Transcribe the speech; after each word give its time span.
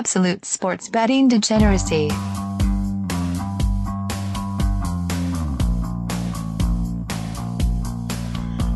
Absolute 0.00 0.44
sports 0.44 0.88
betting 0.88 1.26
degeneracy. 1.26 2.10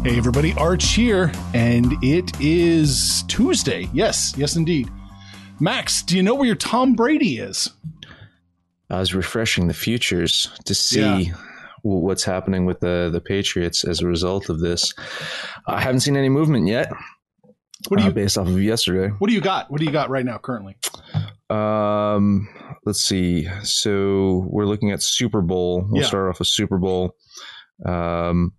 Hey, 0.03 0.19
everybody, 0.19 0.53
Arch 0.59 0.93
here, 0.93 1.33
and 1.55 1.95
it 2.03 2.31
is 2.39 3.25
Tuesday. 3.27 3.89
Yes, 3.95 4.35
yes, 4.37 4.55
indeed. 4.55 4.91
Max, 5.61 6.03
do 6.03 6.15
you 6.15 6.23
know 6.23 6.35
where 6.35 6.45
your 6.47 6.57
Tom 6.57 6.93
Brady 6.93 7.39
is? 7.39 7.71
I 8.91 8.99
was 8.99 9.15
refreshing 9.15 9.67
the 9.69 9.73
futures 9.73 10.51
to 10.67 10.75
see 10.75 11.01
Yeah. 11.23 11.35
what's 11.81 12.25
happening 12.25 12.67
with 12.67 12.81
the 12.81 13.09
the 13.11 13.21
Patriots 13.23 13.83
as 13.85 14.03
a 14.03 14.07
result 14.07 14.51
of 14.51 14.61
this. 14.61 14.93
I 15.67 15.81
haven't 15.81 16.01
seen 16.01 16.17
any 16.19 16.29
movement 16.29 16.67
yet, 16.67 16.93
What 17.89 17.97
do 17.99 18.05
uh, 18.05 18.09
you 18.09 18.13
based 18.13 18.37
off 18.37 18.47
of 18.47 18.61
yesterday. 18.63 19.09
What 19.19 19.29
do 19.29 19.35
you 19.35 19.41
got? 19.41 19.71
What 19.71 19.79
do 19.81 19.87
you 19.87 19.93
got 19.93 20.11
right 20.11 20.25
now, 20.27 20.37
currently? 20.37 20.77
Um, 21.51 22.49
let's 22.87 23.01
see. 23.03 23.49
So 23.63 24.47
we're 24.49 24.67
looking 24.67 24.91
at 24.93 25.03
Super 25.03 25.41
Bowl. 25.43 25.87
We'll 25.89 26.03
Yeah. 26.03 26.09
start 26.09 26.29
off 26.31 26.39
with 26.39 26.49
Super 26.49 26.79
Bowl. 26.79 27.17
Um, 27.85 28.53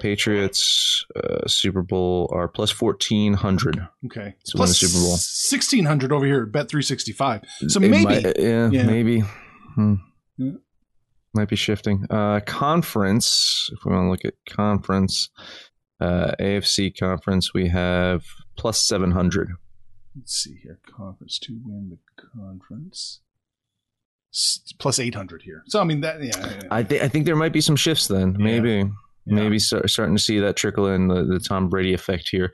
Patriots 0.00 1.04
uh, 1.14 1.46
Super 1.46 1.82
Bowl 1.82 2.30
are 2.34 2.48
plus 2.48 2.70
fourteen 2.70 3.34
hundred. 3.34 3.76
Okay, 4.06 4.34
win 4.54 4.66
the 4.68 4.74
Super 4.74 5.04
Bowl. 5.04 5.16
sixteen 5.18 5.84
hundred 5.84 6.12
over 6.12 6.24
here 6.24 6.44
at 6.44 6.52
Bet 6.52 6.68
three 6.70 6.82
sixty 6.82 7.12
five. 7.12 7.42
So 7.68 7.78
It 7.80 7.90
maybe 7.90 8.04
might- 8.04 8.38
yeah, 8.38 8.70
Yeah. 8.70 8.82
maybe. 8.84 9.20
Hmm. 9.74 9.94
Yeah. 10.38 10.52
Might 11.34 11.48
be 11.50 11.56
shifting. 11.56 12.06
Uh, 12.08 12.40
conference. 12.46 13.68
If 13.72 13.84
we 13.84 13.92
want 13.92 14.06
to 14.06 14.10
look 14.10 14.24
at 14.24 14.34
conference, 14.48 15.28
uh, 16.00 16.32
AFC 16.40 16.90
conference, 16.98 17.52
we 17.52 17.68
have 17.68 18.22
plus 18.56 18.80
seven 18.86 19.10
hundred. 19.10 19.50
Let's 20.16 20.34
see 20.34 20.58
here. 20.62 20.78
Conference 20.90 21.38
to 21.40 21.58
win 21.64 21.90
the 21.90 21.98
conference. 22.40 23.20
S- 24.34 24.72
Plus 24.78 24.98
eight 24.98 25.14
hundred 25.14 25.42
here. 25.42 25.62
So 25.66 25.80
I 25.80 25.84
mean 25.84 26.00
that 26.02 26.22
yeah. 26.22 26.32
yeah. 26.36 26.60
I 26.70 26.82
think 26.82 27.02
I 27.02 27.08
think 27.08 27.26
there 27.26 27.36
might 27.36 27.52
be 27.52 27.60
some 27.60 27.76
shifts 27.76 28.06
then. 28.08 28.36
Maybe. 28.38 28.90
Yeah. 29.28 29.34
Maybe 29.34 29.58
start, 29.58 29.90
starting 29.90 30.14
to 30.16 30.22
see 30.22 30.38
that 30.38 30.54
trickle 30.54 30.86
in 30.86 31.08
the, 31.08 31.24
the 31.24 31.40
Tom 31.40 31.68
Brady 31.68 31.92
effect 31.92 32.28
here. 32.30 32.52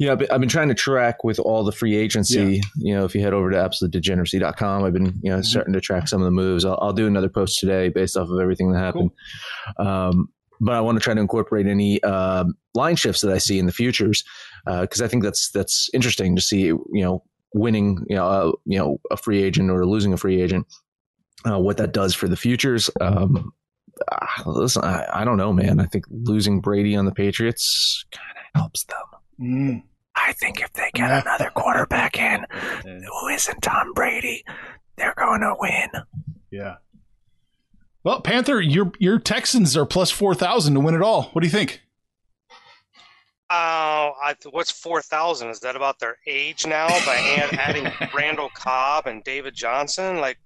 You 0.00 0.08
know, 0.08 0.14
I've 0.32 0.40
been, 0.40 0.48
trying 0.48 0.66
to 0.66 0.74
track 0.74 1.22
with 1.22 1.38
all 1.38 1.62
the 1.62 1.70
free 1.70 1.94
agency. 1.94 2.60
You 2.76 2.96
know, 2.96 3.04
if 3.04 3.14
you 3.14 3.20
head 3.20 3.32
over 3.32 3.48
to 3.52 3.56
absolutedegeneracy.com, 3.56 4.82
I've 4.82 4.92
been 4.92 5.16
you 5.22 5.30
know 5.30 5.38
Mhm. 5.38 5.44
starting 5.44 5.74
to 5.74 5.80
track 5.80 6.08
some 6.08 6.20
of 6.20 6.24
the 6.24 6.32
moves. 6.32 6.64
I'll, 6.64 6.76
I'll 6.82 6.92
do 6.92 7.06
another 7.06 7.28
post 7.28 7.60
today 7.60 7.88
based 7.88 8.16
off 8.16 8.28
of 8.30 8.40
everything 8.40 8.72
that 8.72 8.80
happened. 8.80 9.10
Um, 9.78 10.28
but 10.60 10.74
I 10.74 10.80
want 10.80 10.96
to 10.96 11.00
try 11.00 11.14
to 11.14 11.20
incorporate 11.20 11.66
any 11.66 12.02
um, 12.02 12.54
line 12.74 12.96
shifts 12.96 13.20
that 13.22 13.32
I 13.32 13.38
see 13.38 13.58
in 13.58 13.66
the 13.66 13.72
futures 13.72 14.24
because 14.66 15.00
I 15.00 15.08
think 15.08 15.22
that's 15.22 15.50
that's 15.50 15.88
interesting 15.92 16.36
to 16.36 16.42
see. 16.42 16.66
You 16.66 16.86
know, 16.92 17.24
winning 17.54 18.04
you 18.08 18.16
know 18.16 18.26
uh, 18.26 18.52
you 18.64 18.78
know 18.78 19.00
a 19.10 19.16
free 19.16 19.42
agent 19.42 19.70
or 19.70 19.86
losing 19.86 20.12
a 20.12 20.16
free 20.16 20.40
agent, 20.40 20.66
uh, 21.48 21.58
what 21.58 21.76
that 21.78 21.92
does 21.92 22.14
for 22.14 22.28
the 22.28 22.36
futures. 22.36 22.90
Um, 23.00 23.52
ah, 24.10 24.42
listen, 24.46 24.84
I, 24.84 25.06
I 25.12 25.24
don't 25.24 25.36
know, 25.36 25.52
man. 25.52 25.80
I 25.80 25.86
think 25.86 26.04
losing 26.10 26.60
Brady 26.60 26.96
on 26.96 27.04
the 27.04 27.12
Patriots 27.12 28.04
kind 28.12 28.38
of 28.38 28.60
helps 28.60 28.84
them. 28.84 28.98
Mm. 29.40 29.82
I 30.16 30.32
think 30.32 30.60
if 30.60 30.72
they 30.72 30.90
get 30.94 31.10
another 31.10 31.50
quarterback 31.54 32.18
in 32.18 32.44
who 32.82 33.28
isn't 33.28 33.62
Tom 33.62 33.92
Brady, 33.94 34.44
they're 34.96 35.14
going 35.16 35.40
to 35.42 35.54
win. 35.58 35.88
Yeah. 36.50 36.76
Well, 38.04 38.20
Panther, 38.20 38.60
your 38.60 38.92
your 38.98 39.18
Texans 39.18 39.76
are 39.76 39.86
plus 39.86 40.10
four 40.10 40.34
thousand 40.34 40.74
to 40.74 40.80
win 40.80 40.94
it 40.94 41.02
all. 41.02 41.24
What 41.32 41.42
do 41.42 41.46
you 41.46 41.52
think? 41.52 41.82
Uh, 43.50 44.10
what's 44.50 44.70
four 44.70 45.02
thousand? 45.02 45.48
Is 45.48 45.60
that 45.60 45.76
about 45.76 45.98
their 45.98 46.16
age 46.26 46.66
now? 46.66 46.88
By 47.04 47.16
adding 47.52 47.90
Randall 48.14 48.50
Cobb 48.54 49.06
and 49.06 49.24
David 49.24 49.54
Johnson, 49.54 50.20
like, 50.20 50.38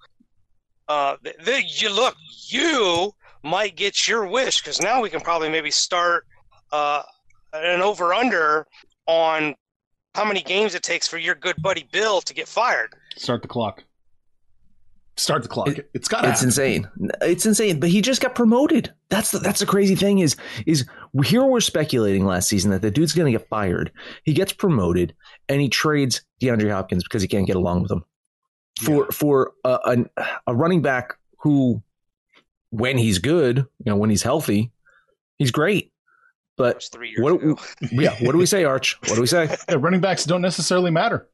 uh, 0.89 1.17
th 1.23 1.37
th- 1.45 1.83
you 1.83 1.93
look, 1.95 2.17
you 2.49 3.13
might 3.43 3.77
get 3.77 4.07
your 4.07 4.27
wish 4.27 4.61
because 4.61 4.81
now 4.81 5.01
we 5.01 5.11
can 5.11 5.21
probably 5.21 5.49
maybe 5.49 5.71
start 5.71 6.25
uh, 6.71 7.03
an 7.53 7.81
over 7.81 8.15
under 8.15 8.67
on 9.07 9.55
how 10.15 10.25
many 10.25 10.43
games 10.43 10.75
it 10.75 10.83
takes 10.83 11.09
for 11.09 11.19
your 11.19 11.35
good 11.35 11.57
buddy 11.61 11.89
Bill 11.91 12.21
to 12.21 12.35
get 12.35 12.47
fired. 12.47 12.95
Start 13.17 13.43
the 13.43 13.49
clock. 13.49 13.85
Start 15.17 15.43
the 15.43 15.49
clock. 15.49 15.69
It- 15.69 15.91
it's 15.95 16.09
got 16.09 16.25
It's 16.25 16.43
insane. 16.43 16.89
It's 17.21 17.45
insane. 17.45 17.79
But 17.81 17.91
he 17.91 18.01
just 18.01 18.23
got 18.23 18.35
promoted. 18.35 18.93
That's 19.11 19.31
the, 19.31 19.39
that's 19.39 19.61
the 19.61 19.67
crazy 19.67 19.95
thing 19.95 20.21
is 20.21 20.37
is 20.67 20.87
here 21.25 21.45
we're 21.45 21.61
speculating 21.61 22.25
last 22.25 22.49
season 22.49 22.71
that 22.71 22.81
the 22.83 22.91
dude's 22.91 23.13
going 23.13 23.31
to 23.31 23.39
get 23.39 23.47
fired. 23.49 23.93
He 24.25 24.33
gets 24.33 24.53
promoted 24.53 25.15
and 25.49 25.61
he 25.61 25.69
trades 25.69 26.23
DeAndre 26.41 26.71
Hopkins 26.73 27.05
because 27.05 27.21
he 27.23 27.29
can't 27.29 27.47
get 27.47 27.57
along 27.57 27.83
with 27.83 27.91
him 27.91 28.05
for 28.81 29.07
for 29.13 29.53
a, 29.65 30.07
a, 30.17 30.25
a 30.47 30.55
running 30.55 30.81
back 30.81 31.19
who, 31.41 31.83
when 32.71 32.97
he's 32.97 33.19
good, 33.19 33.59
you 33.59 33.67
know, 33.85 33.97
when 33.97 34.09
he's 34.09 34.23
healthy, 34.23 34.73
he's 35.37 35.51
great. 35.51 35.93
But 36.57 36.83
three 36.91 37.11
years 37.11 37.21
what 37.21 37.35
ago. 37.35 37.59
yeah, 37.91 38.15
what 38.23 38.33
do 38.33 38.39
we 38.39 38.47
say, 38.47 38.65
Arch? 38.65 38.99
What 39.09 39.15
do 39.17 39.21
we 39.21 39.27
say? 39.27 39.55
Yeah, 39.69 39.77
running 39.79 40.01
backs 40.01 40.25
don't 40.25 40.41
necessarily 40.43 40.91
matter. 40.91 41.29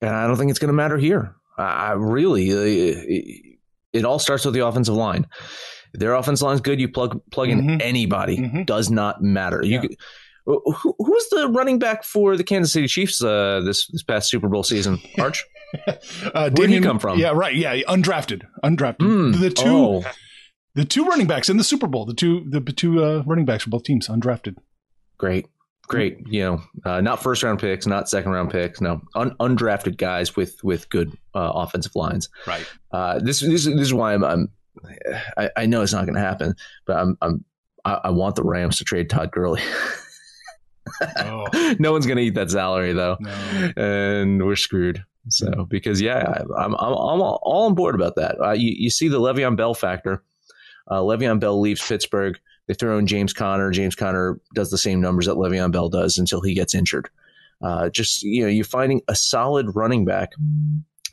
And 0.00 0.10
I 0.10 0.26
don't 0.26 0.36
think 0.36 0.50
it's 0.50 0.58
going 0.60 0.68
to 0.68 0.74
matter 0.74 0.98
here. 0.98 1.34
I, 1.62 1.92
really, 1.92 2.52
uh, 2.52 2.56
it, 2.60 3.58
it 3.92 4.04
all 4.04 4.18
starts 4.18 4.44
with 4.44 4.54
the 4.54 4.66
offensive 4.66 4.94
line. 4.94 5.26
If 5.94 6.00
their 6.00 6.14
offensive 6.14 6.44
line 6.46 6.54
is 6.54 6.60
good, 6.60 6.80
you 6.80 6.88
plug 6.88 7.20
plug 7.30 7.50
in 7.50 7.62
Mhm. 7.62 7.82
anybody. 7.82 8.38
Mhm. 8.38 8.66
Does 8.66 8.90
not 8.90 9.22
matter. 9.22 9.62
You 9.64 9.74
Yeah. 9.74 9.80
could- 9.82 9.96
who, 10.44 10.94
who's 10.98 11.28
the 11.28 11.48
running 11.48 11.78
back 11.78 12.02
for 12.02 12.36
the 12.36 12.42
Kansas 12.42 12.72
City 12.72 12.88
Chiefs 12.88 13.22
uh, 13.22 13.60
this 13.64 13.86
this 13.88 14.02
past 14.02 14.28
Super 14.28 14.48
Bowl 14.48 14.64
season? 14.64 14.98
Arch. 15.18 15.44
Uh, 16.34 16.50
Where'd 16.50 16.70
he 16.70 16.80
come 16.80 16.98
from? 16.98 17.18
Yeah, 17.18 17.30
right. 17.30 17.54
Yeah, 17.54 17.74
undrafted, 17.88 18.42
undrafted. 18.64 18.96
Mm. 18.98 19.40
The 19.40 19.50
two, 19.50 19.68
Oh, 19.68 20.04
the 20.74 20.84
two 20.84 21.04
running 21.04 21.26
backs 21.28 21.48
in 21.48 21.58
the 21.58 21.64
Super 21.64 21.86
Bowl. 21.86 22.06
The 22.06 22.14
two, 22.14 22.44
the 22.50 22.60
two 22.60 23.04
uh, 23.04 23.22
running 23.24 23.44
backs 23.44 23.64
for 23.64 23.70
both 23.70 23.84
teams, 23.84 24.08
undrafted. 24.08 24.56
great, 25.16 25.46
great. 25.88 26.18
You 26.26 26.40
know, 26.42 26.62
uh, 26.84 27.00
not 27.00 27.22
first 27.22 27.42
round 27.42 27.58
picks, 27.58 27.86
not 27.86 28.08
second 28.08 28.32
round 28.32 28.50
picks. 28.50 28.80
No, 28.80 29.00
un, 29.14 29.34
undrafted 29.40 29.96
guys 29.96 30.36
with 30.36 30.62
with 30.64 30.88
good 30.90 31.16
uh, 31.34 31.52
offensive 31.54 31.94
lines. 31.96 32.28
Right. 32.46 32.66
Uh, 32.90 33.18
this 33.18 33.40
this 33.40 33.64
this 33.64 33.80
is 33.80 33.94
why 33.94 34.14
I'm. 34.14 34.24
I'm 34.24 34.48
I, 35.36 35.50
I 35.56 35.66
know 35.66 35.82
it's 35.82 35.92
not 35.92 36.06
going 36.06 36.14
to 36.14 36.20
happen, 36.20 36.54
but 36.86 36.96
I'm. 36.96 37.18
I'm 37.22 37.44
I, 37.84 38.00
I 38.04 38.10
want 38.10 38.36
the 38.36 38.44
Rams 38.44 38.78
to 38.78 38.84
trade 38.84 39.10
Todd 39.10 39.30
Gurley. 39.32 39.60
Oh 41.18 41.46
no 41.78 41.92
one's 41.92 42.06
going 42.06 42.16
to 42.16 42.22
eat 42.22 42.34
that 42.34 42.50
salary 42.50 42.92
though, 42.92 43.16
no. 43.20 43.72
and 43.76 44.44
we're 44.44 44.56
screwed. 44.56 45.02
So 45.28 45.64
because 45.68 46.00
yeah, 46.00 46.18
I- 46.18 46.64
I'm 46.64 46.74
I'm 46.74 46.92
I'm 46.92 47.22
all 47.22 47.38
all 47.42 47.66
on 47.66 47.74
board 47.74 47.94
about 47.94 48.16
that. 48.16 48.36
Uh, 48.40 48.50
you 48.52 48.72
you 48.76 48.90
see 48.90 49.08
the 49.08 49.20
Le'Veon 49.20 49.56
Bell 49.56 49.74
factor. 49.74 50.22
Uh, 50.90 51.00
Le'Veon 51.00 51.38
Bell 51.40 51.60
leaves 51.60 51.86
Pittsburgh. 51.86 52.38
They 52.72 52.76
throw 52.76 52.96
in 52.96 53.06
James 53.06 53.34
Conner. 53.34 53.70
James 53.70 53.94
Conner 53.94 54.40
does 54.54 54.70
the 54.70 54.78
same 54.78 54.98
numbers 54.98 55.26
that 55.26 55.36
Le'Veon 55.36 55.72
Bell 55.72 55.90
does 55.90 56.16
until 56.16 56.40
he 56.40 56.54
gets 56.54 56.74
injured. 56.74 57.10
Uh, 57.60 57.90
just 57.90 58.22
you 58.22 58.42
know, 58.42 58.48
you're 58.48 58.64
finding 58.64 59.02
a 59.08 59.14
solid 59.14 59.76
running 59.76 60.06
back. 60.06 60.32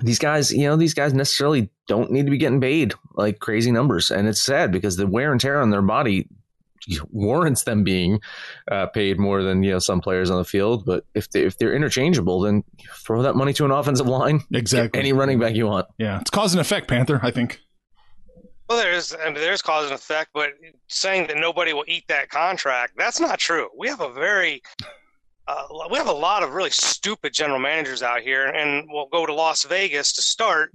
These 0.01 0.19
guys, 0.19 0.53
you 0.53 0.63
know, 0.63 0.77
these 0.77 0.93
guys 0.93 1.13
necessarily 1.13 1.69
don't 1.89 2.11
need 2.11 2.25
to 2.27 2.31
be 2.31 2.37
getting 2.37 2.61
paid 2.61 2.93
like 3.15 3.39
crazy 3.39 3.73
numbers, 3.73 4.09
and 4.09 4.25
it's 4.25 4.41
sad 4.41 4.71
because 4.71 4.95
the 4.95 5.05
wear 5.05 5.33
and 5.33 5.41
tear 5.41 5.59
on 5.61 5.69
their 5.69 5.81
body 5.81 6.29
warrants 7.11 7.63
them 7.63 7.83
being 7.83 8.21
uh, 8.71 8.85
paid 8.87 9.19
more 9.19 9.43
than 9.43 9.61
you 9.61 9.71
know 9.71 9.79
some 9.79 9.99
players 9.99 10.29
on 10.29 10.37
the 10.37 10.45
field. 10.45 10.85
But 10.85 11.03
if 11.13 11.29
they 11.31 11.43
if 11.43 11.57
they're 11.57 11.75
interchangeable, 11.75 12.39
then 12.39 12.63
throw 13.05 13.21
that 13.23 13.35
money 13.35 13.51
to 13.51 13.65
an 13.65 13.71
offensive 13.71 14.07
line. 14.07 14.39
Exactly. 14.53 14.97
any 14.97 15.11
running 15.11 15.39
back 15.39 15.55
you 15.55 15.67
want. 15.67 15.87
Yeah, 15.97 16.21
it's 16.21 16.29
cause 16.29 16.53
and 16.53 16.61
effect, 16.61 16.87
Panther. 16.87 17.19
I 17.21 17.31
think. 17.31 17.59
Well, 18.69 18.77
there's 18.77 19.15
I 19.15 19.25
mean, 19.25 19.33
there's 19.33 19.63
cause 19.63 19.85
and 19.85 19.95
effect, 19.95 20.29
but 20.33 20.51
saying 20.87 21.27
that 21.27 21.37
nobody 21.37 21.73
will 21.73 21.85
eat 21.87 22.03
that 22.07 22.29
contract, 22.29 22.93
that's 22.95 23.19
not 23.19 23.39
true. 23.39 23.67
We 23.75 23.87
have 23.87 24.01
a 24.01 24.13
very 24.13 24.61
uh, 25.47 25.65
we 25.89 25.97
have 25.97 26.07
a 26.07 26.13
lot 26.13 26.43
of 26.43 26.53
really 26.53 26.69
stupid 26.69 27.33
general 27.33 27.57
managers 27.57 28.03
out 28.03 28.21
here, 28.21 28.49
and 28.49 28.87
we'll 28.87 29.07
go 29.07 29.25
to 29.25 29.33
Las 29.33 29.63
Vegas 29.63 30.13
to 30.13 30.21
start. 30.21 30.69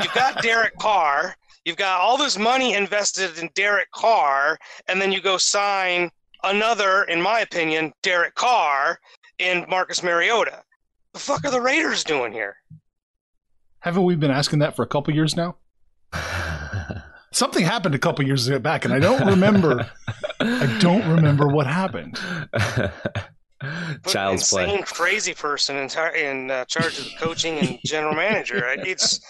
You've 0.00 0.14
got 0.14 0.40
Derek 0.42 0.78
Carr. 0.78 1.34
You've 1.64 1.76
got 1.76 2.00
all 2.00 2.16
this 2.16 2.38
money 2.38 2.74
invested 2.74 3.36
in 3.38 3.50
Derek 3.54 3.90
Carr, 3.90 4.56
and 4.86 5.02
then 5.02 5.10
you 5.10 5.20
go 5.20 5.36
sign 5.36 6.08
another, 6.44 7.02
in 7.04 7.20
my 7.20 7.40
opinion, 7.40 7.92
Derek 8.04 8.36
Carr 8.36 9.00
in 9.40 9.66
Marcus 9.68 10.04
Mariota. 10.04 10.62
The 11.12 11.18
fuck 11.18 11.44
are 11.44 11.50
the 11.50 11.60
Raiders 11.60 12.04
doing 12.04 12.32
here? 12.32 12.58
Haven't 13.80 14.04
we 14.04 14.14
been 14.14 14.30
asking 14.30 14.60
that 14.60 14.76
for 14.76 14.84
a 14.84 14.86
couple 14.86 15.12
years 15.12 15.34
now? 15.34 15.56
Something 17.36 17.66
happened 17.66 17.94
a 17.94 17.98
couple 17.98 18.24
years 18.24 18.48
back, 18.60 18.86
and 18.86 18.94
I 18.94 18.98
don't 18.98 19.26
remember. 19.26 19.90
I 20.40 20.78
don't 20.80 21.06
remember 21.06 21.46
what 21.48 21.66
happened. 21.66 22.18
Child's 24.06 24.40
insane, 24.40 24.68
play. 24.78 24.82
crazy 24.86 25.34
person 25.34 25.76
in, 25.76 25.86
tar- 25.86 26.16
in 26.16 26.50
uh, 26.50 26.64
charge 26.64 26.98
of 26.98 27.04
the 27.04 27.12
coaching 27.18 27.58
and 27.58 27.78
general 27.84 28.14
manager. 28.14 28.64
It's, 28.78 29.20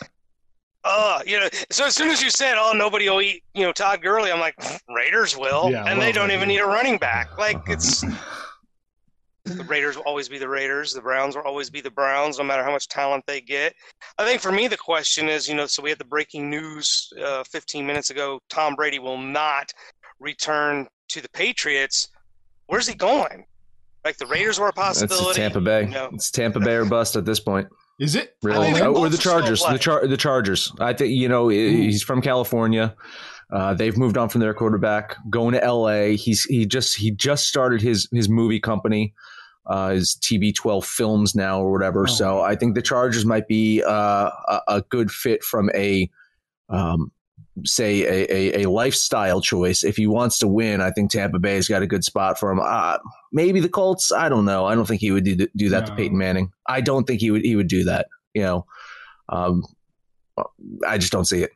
uh, 0.85 1.23
you 1.27 1.41
know. 1.41 1.49
So 1.73 1.87
as 1.87 1.97
soon 1.97 2.11
as 2.11 2.23
you 2.23 2.31
said, 2.31 2.55
"Oh, 2.57 2.73
nobody 2.77 3.11
will 3.11 3.23
eat," 3.23 3.43
you 3.55 3.65
know, 3.65 3.73
Todd 3.73 4.03
Gurley, 4.03 4.31
I'm 4.31 4.39
like, 4.39 4.55
Raiders 4.89 5.37
will, 5.37 5.69
Yeah, 5.73 5.83
and 5.85 5.99
well, 5.99 6.07
they 6.07 6.13
don't 6.13 6.31
even 6.31 6.47
need 6.47 6.61
a 6.61 6.65
running 6.67 6.99
back. 6.99 7.37
Like 7.37 7.59
it's 7.67 8.05
the 9.47 9.65
Raiders 9.65 9.97
will 9.97 10.03
always 10.05 10.29
be 10.29 10.39
the 10.39 10.49
Raiders. 10.49 10.93
The 10.93 11.01
Browns 11.01 11.37
will 11.37 11.43
always 11.43 11.71
be 11.71 11.81
the 11.81 11.91
Browns, 11.91 12.39
no 12.39 12.45
matter 12.45 12.65
how 12.65 12.73
much 12.73 12.89
talent 12.89 13.25
they 13.27 13.41
get. 13.41 13.75
I 14.19 14.25
think 14.25 14.41
for 14.41 14.53
me, 14.53 14.69
the 14.69 14.77
question 14.77 15.29
is, 15.29 15.49
you 15.49 15.55
know, 15.55 15.67
so 15.67 15.83
we 15.83 15.91
had 15.91 15.99
the 15.99 16.05
breaking 16.05 16.51
news 16.51 17.13
uh, 17.25 17.45
15 17.45 17.87
minutes 17.87 18.11
ago. 18.11 18.41
Tom 18.51 18.75
Brady 18.75 18.99
will 18.99 19.19
not 19.19 19.73
return 20.21 20.89
to 21.09 21.21
the 21.21 21.29
Patriots. 21.31 22.09
Where's 22.67 22.89
he 22.89 22.95
going? 22.95 23.47
Like 24.05 24.19
the 24.19 24.27
Raiders 24.27 24.59
were 24.59 24.69
a 24.69 24.73
That's 24.75 25.01
possibility. 25.01 25.41
Tampa 25.41 25.61
Bay. 25.61 25.87
No. 25.87 26.11
It's 26.13 26.31
Tampa 26.31 26.61
Bay 26.61 26.75
or 26.75 26.85
bust 26.85 27.17
at 27.17 27.25
this 27.25 27.41
point. 27.41 27.69
Is 27.99 28.15
it 28.15 28.37
Really, 28.43 28.73
think 28.73 28.85
Oh, 28.85 28.97
or 28.97 29.09
the 29.09 29.17
Chargers. 29.17 29.63
The 29.63 29.79
char- 29.79 30.07
the 30.07 30.17
Chargers. 30.19 30.71
I 30.81 30.93
think 30.93 31.15
you 31.15 31.29
know 31.29 31.49
he's 31.49 32.03
from 32.03 32.21
California. 32.21 32.95
Uh, 33.51 33.75
they've 33.75 33.97
moved 33.97 34.17
on 34.19 34.29
from 34.29 34.41
their 34.41 34.53
quarterback, 34.53 35.17
going 35.31 35.53
to 35.53 35.63
L.A. 35.65 36.17
He's 36.17 36.45
he 36.45 36.67
just 36.67 36.97
he 36.97 37.11
just 37.11 37.47
started 37.47 37.81
his 37.81 38.09
his 38.13 38.29
movie 38.29 38.61
company, 38.61 39.15
uh, 39.67 39.91
his 39.91 40.17
TB12 40.23 40.85
Films 40.85 41.35
now 41.35 41.61
or 41.61 41.73
whatever. 41.73 42.03
Oh. 42.03 42.13
So 42.13 42.41
I 42.41 42.57
think 42.57 42.75
the 42.75 42.83
Chargers 42.83 43.25
might 43.25 43.49
be 43.49 43.83
uh, 43.83 44.31
a, 44.49 44.61
a 44.69 44.83
good 44.89 45.11
fit 45.11 45.43
from 45.43 45.71
a 45.75 46.11
um, 46.69 47.13
say 47.65 48.03
a, 48.03 48.33
a, 48.33 48.63
a 48.63 48.71
lifestyle 48.71 49.41
choice. 49.41 49.85
If 49.85 49.97
he 49.97 50.07
wants 50.07 50.39
to 50.39 50.49
win, 50.49 50.81
I 50.81 50.91
think 50.91 51.11
Tampa 51.11 51.39
Bay's 51.39 51.69
got 51.69 51.83
a 51.83 51.87
good 51.87 52.05
spot 52.05 52.39
for 52.39 52.51
him. 52.51 52.61
Uh, 52.63 52.99
maybe 53.33 53.61
the 53.61 53.69
Colts. 53.69 54.13
I 54.13 54.29
don't 54.29 54.45
know. 54.45 54.67
I 54.67 54.75
don't 54.75 54.87
think 54.87 55.01
he 55.01 55.11
would 55.11 55.25
do, 55.25 55.47
do 55.57 55.69
that 55.71 55.87
to 55.87 55.95
Peyton 55.95 56.19
Manning. 56.19 56.53
I 56.67 56.81
don't 56.81 57.07
think 57.07 57.21
he 57.21 57.31
would 57.31 57.43
he 57.43 57.57
would 57.57 57.69
do 57.69 57.85
that. 57.85 58.09
You 58.35 58.43
know, 58.43 58.67
um, 59.29 59.63
I 60.87 60.99
just 60.99 61.13
don't 61.13 61.25
see 61.25 61.43
it. 61.43 61.51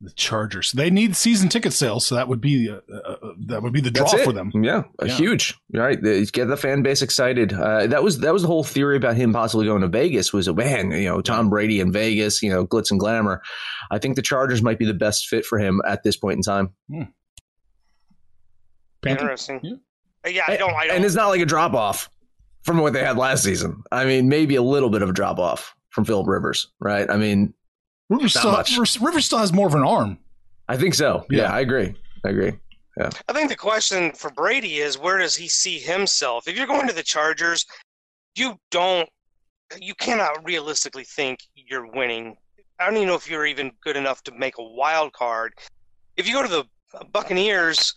The 0.00 0.10
Chargers? 0.12 0.72
They 0.72 0.90
need 0.90 1.16
season 1.16 1.48
ticket 1.48 1.72
sales, 1.72 2.06
so 2.06 2.14
that 2.16 2.28
would 2.28 2.40
be 2.40 2.70
uh, 2.70 2.80
uh, 2.94 3.16
that 3.46 3.62
would 3.62 3.72
be 3.72 3.80
the 3.80 3.90
draw 3.90 4.06
for 4.08 4.32
them. 4.32 4.50
Yeah, 4.54 4.84
Yeah. 5.02 5.12
huge. 5.14 5.54
Right, 5.72 6.00
They- 6.02 6.24
get 6.26 6.46
the 6.48 6.56
fan 6.56 6.82
base 6.82 7.02
excited. 7.02 7.52
Uh, 7.52 7.86
that 7.88 8.02
was 8.02 8.18
that 8.20 8.32
was 8.32 8.42
the 8.42 8.48
whole 8.48 8.64
theory 8.64 8.96
about 8.96 9.16
him 9.16 9.32
possibly 9.32 9.66
going 9.66 9.82
to 9.82 9.88
Vegas. 9.88 10.32
Was 10.32 10.48
a 10.48 10.54
man, 10.54 10.90
you 10.90 11.04
know, 11.08 11.20
Tom 11.20 11.48
Brady 11.50 11.80
in 11.80 11.92
Vegas, 11.92 12.42
you 12.42 12.50
know, 12.50 12.66
glitz 12.66 12.90
and 12.90 13.00
glamour. 13.00 13.42
I 13.90 13.98
think 13.98 14.16
the 14.16 14.22
Chargers 14.22 14.62
might 14.62 14.78
be 14.78 14.84
the 14.86 14.94
best 14.94 15.28
fit 15.28 15.44
for 15.46 15.58
him 15.58 15.80
at 15.86 16.02
this 16.02 16.16
point 16.16 16.36
in 16.36 16.42
time. 16.42 16.70
Panther? 19.02 19.22
Interesting. 19.22 19.60
Yeah. 19.62 19.74
Uh, 20.24 20.28
Yeah, 20.30 20.42
I 20.48 20.56
don't. 20.56 20.74
I 20.74 20.86
don't. 20.86 20.96
And 20.96 21.04
it's 21.04 21.14
not 21.14 21.28
like 21.28 21.40
a 21.40 21.46
drop 21.46 21.74
off 21.74 22.10
from 22.62 22.78
what 22.78 22.92
they 22.92 23.04
had 23.04 23.16
last 23.16 23.44
season. 23.44 23.82
I 23.92 24.04
mean, 24.04 24.28
maybe 24.28 24.56
a 24.56 24.62
little 24.62 24.90
bit 24.90 25.02
of 25.02 25.08
a 25.08 25.12
drop 25.12 25.38
off 25.38 25.74
from 25.90 26.04
Philip 26.04 26.26
Rivers, 26.26 26.68
right? 26.80 27.08
I 27.08 27.16
mean, 27.16 27.54
Rivers 28.08 28.34
Not 28.34 28.40
still, 28.40 28.52
much. 28.52 28.72
Rivers, 28.72 29.00
Rivers 29.00 29.24
still 29.24 29.38
has 29.38 29.52
more 29.52 29.66
of 29.66 29.74
an 29.74 29.82
arm. 29.82 30.18
I 30.68 30.76
think 30.76 30.94
so. 30.94 31.26
Yeah, 31.30 31.42
Yeah. 31.42 31.52
I 31.52 31.60
agree. 31.60 31.94
I 32.24 32.28
agree. 32.30 32.52
Yeah. 32.96 33.10
I 33.28 33.32
think 33.32 33.50
the 33.50 33.56
question 33.56 34.12
for 34.12 34.30
Brady 34.30 34.78
is 34.78 34.98
where 34.98 35.18
does 35.18 35.36
he 35.36 35.48
see 35.48 35.78
himself? 35.78 36.48
If 36.48 36.56
you're 36.56 36.66
going 36.66 36.88
to 36.88 36.94
the 36.94 37.02
Chargers, 37.02 37.66
you 38.36 38.58
don't, 38.70 39.08
you 39.80 39.94
cannot 39.94 40.44
realistically 40.44 41.04
think 41.04 41.40
you're 41.54 41.86
winning. 41.92 42.36
I 42.78 42.86
don't 42.86 42.96
even 42.96 43.08
know 43.08 43.14
if 43.14 43.28
you're 43.28 43.46
even 43.46 43.72
good 43.82 43.96
enough 43.96 44.22
to 44.24 44.32
make 44.32 44.58
a 44.58 44.62
wild 44.62 45.12
card. 45.12 45.54
If 46.16 46.26
you 46.26 46.34
go 46.34 46.42
to 46.42 46.48
the 46.48 46.64
Buccaneers, 47.12 47.94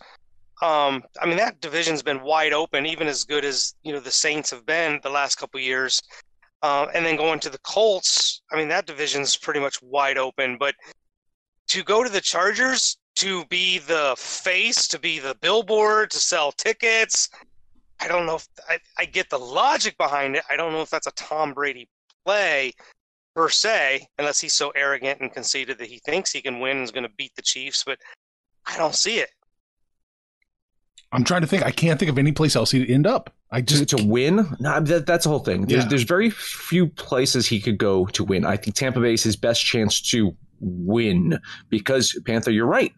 um, 0.62 1.02
I 1.20 1.26
mean 1.26 1.36
that 1.38 1.60
division's 1.60 2.02
been 2.02 2.22
wide 2.22 2.52
open, 2.52 2.84
even 2.86 3.06
as 3.06 3.24
good 3.24 3.44
as 3.44 3.74
you 3.82 3.92
know 3.92 4.00
the 4.00 4.10
Saints 4.10 4.50
have 4.50 4.66
been 4.66 5.00
the 5.02 5.10
last 5.10 5.36
couple 5.36 5.58
of 5.58 5.64
years. 5.64 6.02
Um, 6.62 6.88
and 6.94 7.06
then 7.06 7.16
going 7.16 7.40
to 7.40 7.50
the 7.50 7.58
Colts, 7.58 8.42
I 8.52 8.56
mean 8.56 8.68
that 8.68 8.86
division's 8.86 9.36
pretty 9.36 9.60
much 9.60 9.80
wide 9.82 10.18
open. 10.18 10.56
But 10.58 10.74
to 11.68 11.82
go 11.82 12.02
to 12.02 12.10
the 12.10 12.20
Chargers 12.20 12.98
to 13.16 13.44
be 13.46 13.78
the 13.78 14.14
face, 14.16 14.88
to 14.88 14.98
be 14.98 15.18
the 15.18 15.36
billboard, 15.40 16.10
to 16.10 16.18
sell 16.18 16.52
tickets. 16.52 17.28
I 18.00 18.08
don't 18.08 18.24
know 18.24 18.36
if 18.36 18.48
I, 18.68 18.78
I 18.98 19.04
get 19.04 19.28
the 19.28 19.38
logic 19.38 19.96
behind 19.98 20.36
it. 20.36 20.42
I 20.50 20.56
don't 20.56 20.72
know 20.72 20.80
if 20.80 20.90
that's 20.90 21.06
a 21.06 21.12
Tom 21.12 21.52
Brady 21.52 21.88
play 22.24 22.72
per 23.34 23.48
se, 23.48 24.08
unless 24.18 24.40
he's 24.40 24.54
so 24.54 24.70
arrogant 24.70 25.20
and 25.20 25.32
conceited 25.32 25.78
that 25.78 25.88
he 25.88 25.98
thinks 25.98 26.32
he 26.32 26.40
can 26.40 26.60
win 26.60 26.78
and 26.78 26.84
is 26.84 26.92
going 26.92 27.04
to 27.04 27.12
beat 27.16 27.34
the 27.36 27.42
Chiefs. 27.42 27.84
But 27.84 27.98
I 28.66 28.76
don't 28.76 28.94
see 28.94 29.18
it. 29.18 29.30
I'm 31.12 31.24
trying 31.24 31.42
to 31.42 31.46
think. 31.46 31.62
I 31.62 31.70
can't 31.70 31.98
think 31.98 32.10
of 32.10 32.18
any 32.18 32.32
place 32.32 32.56
else 32.56 32.70
he'd 32.70 32.90
end 32.90 33.06
up. 33.06 33.34
I 33.52 33.60
To, 33.62 33.84
to 33.84 34.04
win, 34.04 34.46
no, 34.60 34.78
that, 34.80 35.06
that's 35.06 35.24
the 35.24 35.30
whole 35.30 35.40
thing. 35.40 35.66
There's, 35.66 35.82
Yeah. 35.84 35.88
there's 35.88 36.04
very 36.04 36.30
few 36.30 36.86
places 36.86 37.48
he 37.48 37.60
could 37.60 37.78
go 37.78 38.06
to 38.06 38.22
win. 38.24 38.44
I 38.44 38.56
think 38.56 38.76
Tampa 38.76 39.00
Bay 39.00 39.14
is 39.14 39.22
his 39.24 39.34
best 39.36 39.64
chance 39.64 40.00
to 40.10 40.36
win 40.60 41.40
because 41.68 42.18
Panther, 42.26 42.50
you're 42.52 42.66
right. 42.66 42.92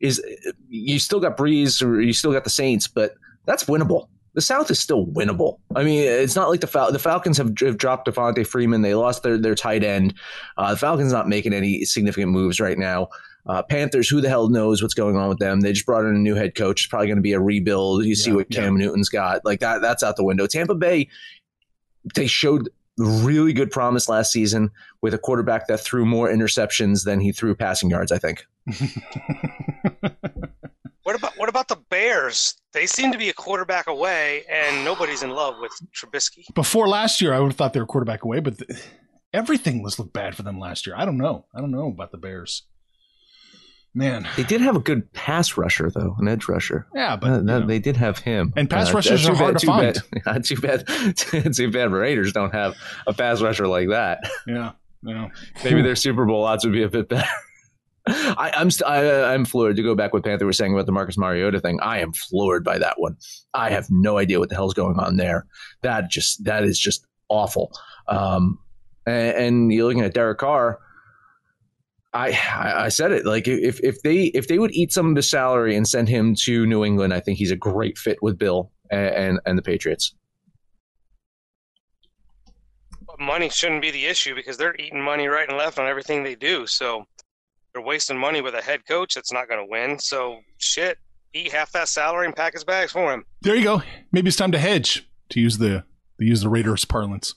Is 0.00 0.22
you 0.68 0.98
still 0.98 1.20
got 1.20 1.36
Brees 1.36 1.82
or 1.82 2.00
you 2.00 2.12
still 2.12 2.32
got 2.32 2.44
the 2.44 2.50
Saints, 2.50 2.86
but 2.88 3.14
that's 3.44 3.64
winnable. 3.64 4.08
The 4.34 4.40
South 4.40 4.70
is 4.70 4.78
still 4.78 5.04
winnable. 5.06 5.58
I 5.74 5.82
mean, 5.82 6.00
it's 6.06 6.36
not 6.36 6.48
like 6.48 6.60
the 6.60 6.68
Fal- 6.68 6.92
the 6.92 6.98
Falcons 7.00 7.36
have, 7.38 7.58
have 7.58 7.76
dropped 7.76 8.06
Devonta 8.06 8.46
Freeman. 8.46 8.82
They 8.82 8.94
lost 8.94 9.24
their 9.24 9.36
their 9.36 9.56
tight 9.56 9.82
end. 9.82 10.14
Uh, 10.56 10.70
the 10.70 10.76
Falcons 10.76 11.12
not 11.12 11.28
making 11.28 11.52
any 11.52 11.84
significant 11.84 12.30
moves 12.30 12.60
right 12.60 12.78
now. 12.78 13.08
Uh, 13.48 13.62
Panthers, 13.62 14.08
who 14.08 14.20
the 14.20 14.28
hell 14.28 14.48
knows 14.48 14.82
what's 14.82 14.94
going 14.94 15.16
on 15.16 15.28
with 15.28 15.38
them? 15.38 15.60
They 15.60 15.72
just 15.72 15.86
brought 15.86 16.04
in 16.04 16.14
a 16.14 16.18
new 16.18 16.34
head 16.34 16.54
coach. 16.54 16.82
It's 16.82 16.86
probably 16.86 17.06
going 17.06 17.16
to 17.16 17.22
be 17.22 17.32
a 17.32 17.40
rebuild. 17.40 18.04
You 18.04 18.14
see 18.14 18.30
Yeah, 18.30 18.36
what 18.36 18.50
Cam 18.50 18.76
Newton's 18.76 19.08
got. 19.08 19.44
Like 19.44 19.60
that, 19.60 19.80
that's 19.80 20.02
out 20.02 20.16
the 20.16 20.24
window. 20.24 20.46
Tampa 20.46 20.74
Bay, 20.74 21.08
they 22.14 22.26
showed 22.26 22.68
really 22.98 23.52
good 23.52 23.70
promise 23.70 24.08
last 24.08 24.32
season 24.32 24.70
with 25.02 25.14
a 25.14 25.18
quarterback 25.18 25.66
that 25.68 25.80
threw 25.80 26.04
more 26.04 26.28
interceptions 26.28 27.04
than 27.04 27.20
he 27.20 27.32
threw 27.32 27.54
passing 27.54 27.88
yards. 27.90 28.12
I 28.12 28.18
think. 28.18 28.44
What 31.04 31.16
about 31.16 31.38
what 31.38 31.48
about 31.48 31.68
the 31.68 31.76
Bears? 31.88 32.54
They 32.74 32.84
seem 32.84 33.12
to 33.12 33.18
be 33.18 33.30
a 33.30 33.32
quarterback 33.32 33.86
away, 33.86 34.44
and 34.50 34.84
nobody's 34.84 35.22
in 35.22 35.30
love 35.30 35.54
with 35.58 35.72
Trubisky. 35.96 36.44
before 36.54 36.86
last 36.86 37.22
year, 37.22 37.32
I 37.32 37.40
would 37.40 37.52
have 37.52 37.56
thought 37.56 37.72
they 37.72 37.80
were 37.80 37.86
quarterback 37.86 38.24
away, 38.24 38.40
but 38.40 38.58
th- 38.58 38.78
everything 39.32 39.82
was 39.82 39.98
looked 39.98 40.12
bad 40.12 40.36
for 40.36 40.42
them 40.42 40.58
last 40.60 40.86
year. 40.86 40.94
I 40.98 41.06
don't 41.06 41.16
know. 41.16 41.46
I 41.54 41.60
don't 41.62 41.70
know 41.70 41.88
about 41.88 42.12
the 42.12 42.18
Bears. 42.18 42.64
Man, 43.94 44.28
They 44.36 44.44
did 44.44 44.60
have 44.60 44.76
a 44.76 44.80
good 44.80 45.12
pass 45.12 45.56
rusher 45.56 45.90
though, 45.90 46.14
an 46.18 46.28
edge 46.28 46.46
rusher. 46.48 46.86
yeah, 46.94 47.16
but 47.16 47.30
Uh, 47.30 47.40
that- 47.42 47.66
they 47.66 47.78
did 47.78 47.96
have 47.96 48.18
him. 48.18 48.52
And 48.56 48.68
pass 48.70 48.90
Uh, 48.90 48.94
rushers 48.94 49.28
are 49.28 49.34
hard 49.34 49.54
bad- 49.54 49.94
to 49.94 50.00
too 50.02 50.20
Bad, 50.24 50.44
too 50.44 50.56
bad. 50.60 50.86
Too 51.54 51.70
bad. 51.70 51.90
Raiders 51.90 52.32
don't 52.32 52.52
have 52.54 52.74
a 53.06 53.12
pass 53.14 53.40
rusher 53.40 53.66
like 53.66 53.88
that. 53.88 54.20
yeah, 54.46 54.72
yeah. 55.02 55.28
Maybe 55.64 55.82
their 55.82 55.96
Super 55.96 56.26
Bowl 56.26 56.44
odds 56.44 56.64
would 56.64 56.72
be 56.74 56.82
a 56.82 56.88
bit 56.88 57.08
better. 57.08 57.26
I, 58.06 58.52
I'm 58.56 58.70
st- 58.70 58.88
I, 58.88 59.34
I'm 59.34 59.44
floored 59.44 59.76
to 59.76 59.82
go 59.82 59.94
back 59.94 60.12
what 60.14 60.24
Panther 60.24 60.46
was 60.46 60.56
saying 60.56 60.72
about 60.72 60.86
the 60.86 60.92
Marcus 60.92 61.18
Mariota 61.18 61.60
thing. 61.60 61.78
I 61.82 61.98
am 61.98 62.12
floored 62.12 62.64
by 62.64 62.78
that 62.78 62.94
one. 62.98 63.16
I 63.52 63.68
have 63.70 63.86
no 63.90 64.16
idea 64.16 64.38
what 64.38 64.48
the 64.48 64.54
hell's 64.54 64.72
going 64.74 64.98
on 64.98 65.16
there. 65.16 65.44
That 65.82 66.08
just 66.10 66.44
that 66.44 66.64
is 66.64 66.78
just 66.78 67.04
awful. 67.28 67.70
Um, 68.06 68.58
and, 69.06 69.36
and 69.36 69.72
you're 69.72 69.86
looking 69.86 70.02
at 70.02 70.14
Derek 70.14 70.38
Carr. 70.38 70.78
I, 72.12 72.30
I 72.30 72.84
I 72.84 72.88
said 72.88 73.12
it 73.12 73.26
like 73.26 73.46
if 73.46 73.80
if 73.82 74.02
they 74.02 74.24
if 74.26 74.48
they 74.48 74.58
would 74.58 74.72
eat 74.72 74.92
some 74.92 75.10
of 75.10 75.16
his 75.16 75.28
salary 75.28 75.76
and 75.76 75.86
send 75.86 76.08
him 76.08 76.34
to 76.44 76.66
New 76.66 76.84
England, 76.84 77.12
I 77.12 77.20
think 77.20 77.38
he's 77.38 77.50
a 77.50 77.56
great 77.56 77.98
fit 77.98 78.18
with 78.22 78.38
Bill 78.38 78.70
and 78.90 79.14
and, 79.14 79.40
and 79.44 79.58
the 79.58 79.62
Patriots. 79.62 80.14
Money 83.18 83.48
shouldn't 83.48 83.82
be 83.82 83.90
the 83.90 84.06
issue 84.06 84.34
because 84.34 84.56
they're 84.56 84.76
eating 84.76 85.02
money 85.02 85.26
right 85.26 85.48
and 85.48 85.58
left 85.58 85.78
on 85.78 85.88
everything 85.88 86.22
they 86.22 86.36
do. 86.36 86.66
So 86.66 87.04
they're 87.72 87.82
wasting 87.82 88.16
money 88.16 88.40
with 88.40 88.54
a 88.54 88.62
head 88.62 88.86
coach 88.86 89.14
that's 89.14 89.32
not 89.32 89.48
going 89.48 89.58
to 89.60 89.66
win. 89.68 89.98
So 89.98 90.38
shit, 90.58 90.98
eat 91.34 91.52
half 91.52 91.72
that 91.72 91.88
salary 91.88 92.26
and 92.26 92.36
pack 92.36 92.52
his 92.52 92.64
bags 92.64 92.92
for 92.92 93.12
him. 93.12 93.24
There 93.42 93.56
you 93.56 93.64
go. 93.64 93.82
Maybe 94.12 94.28
it's 94.28 94.36
time 94.36 94.52
to 94.52 94.58
hedge 94.58 95.08
to 95.30 95.40
use 95.40 95.58
the 95.58 95.84
to 96.18 96.24
use 96.24 96.40
the 96.40 96.48
Raiders 96.48 96.84
parlance. 96.84 97.34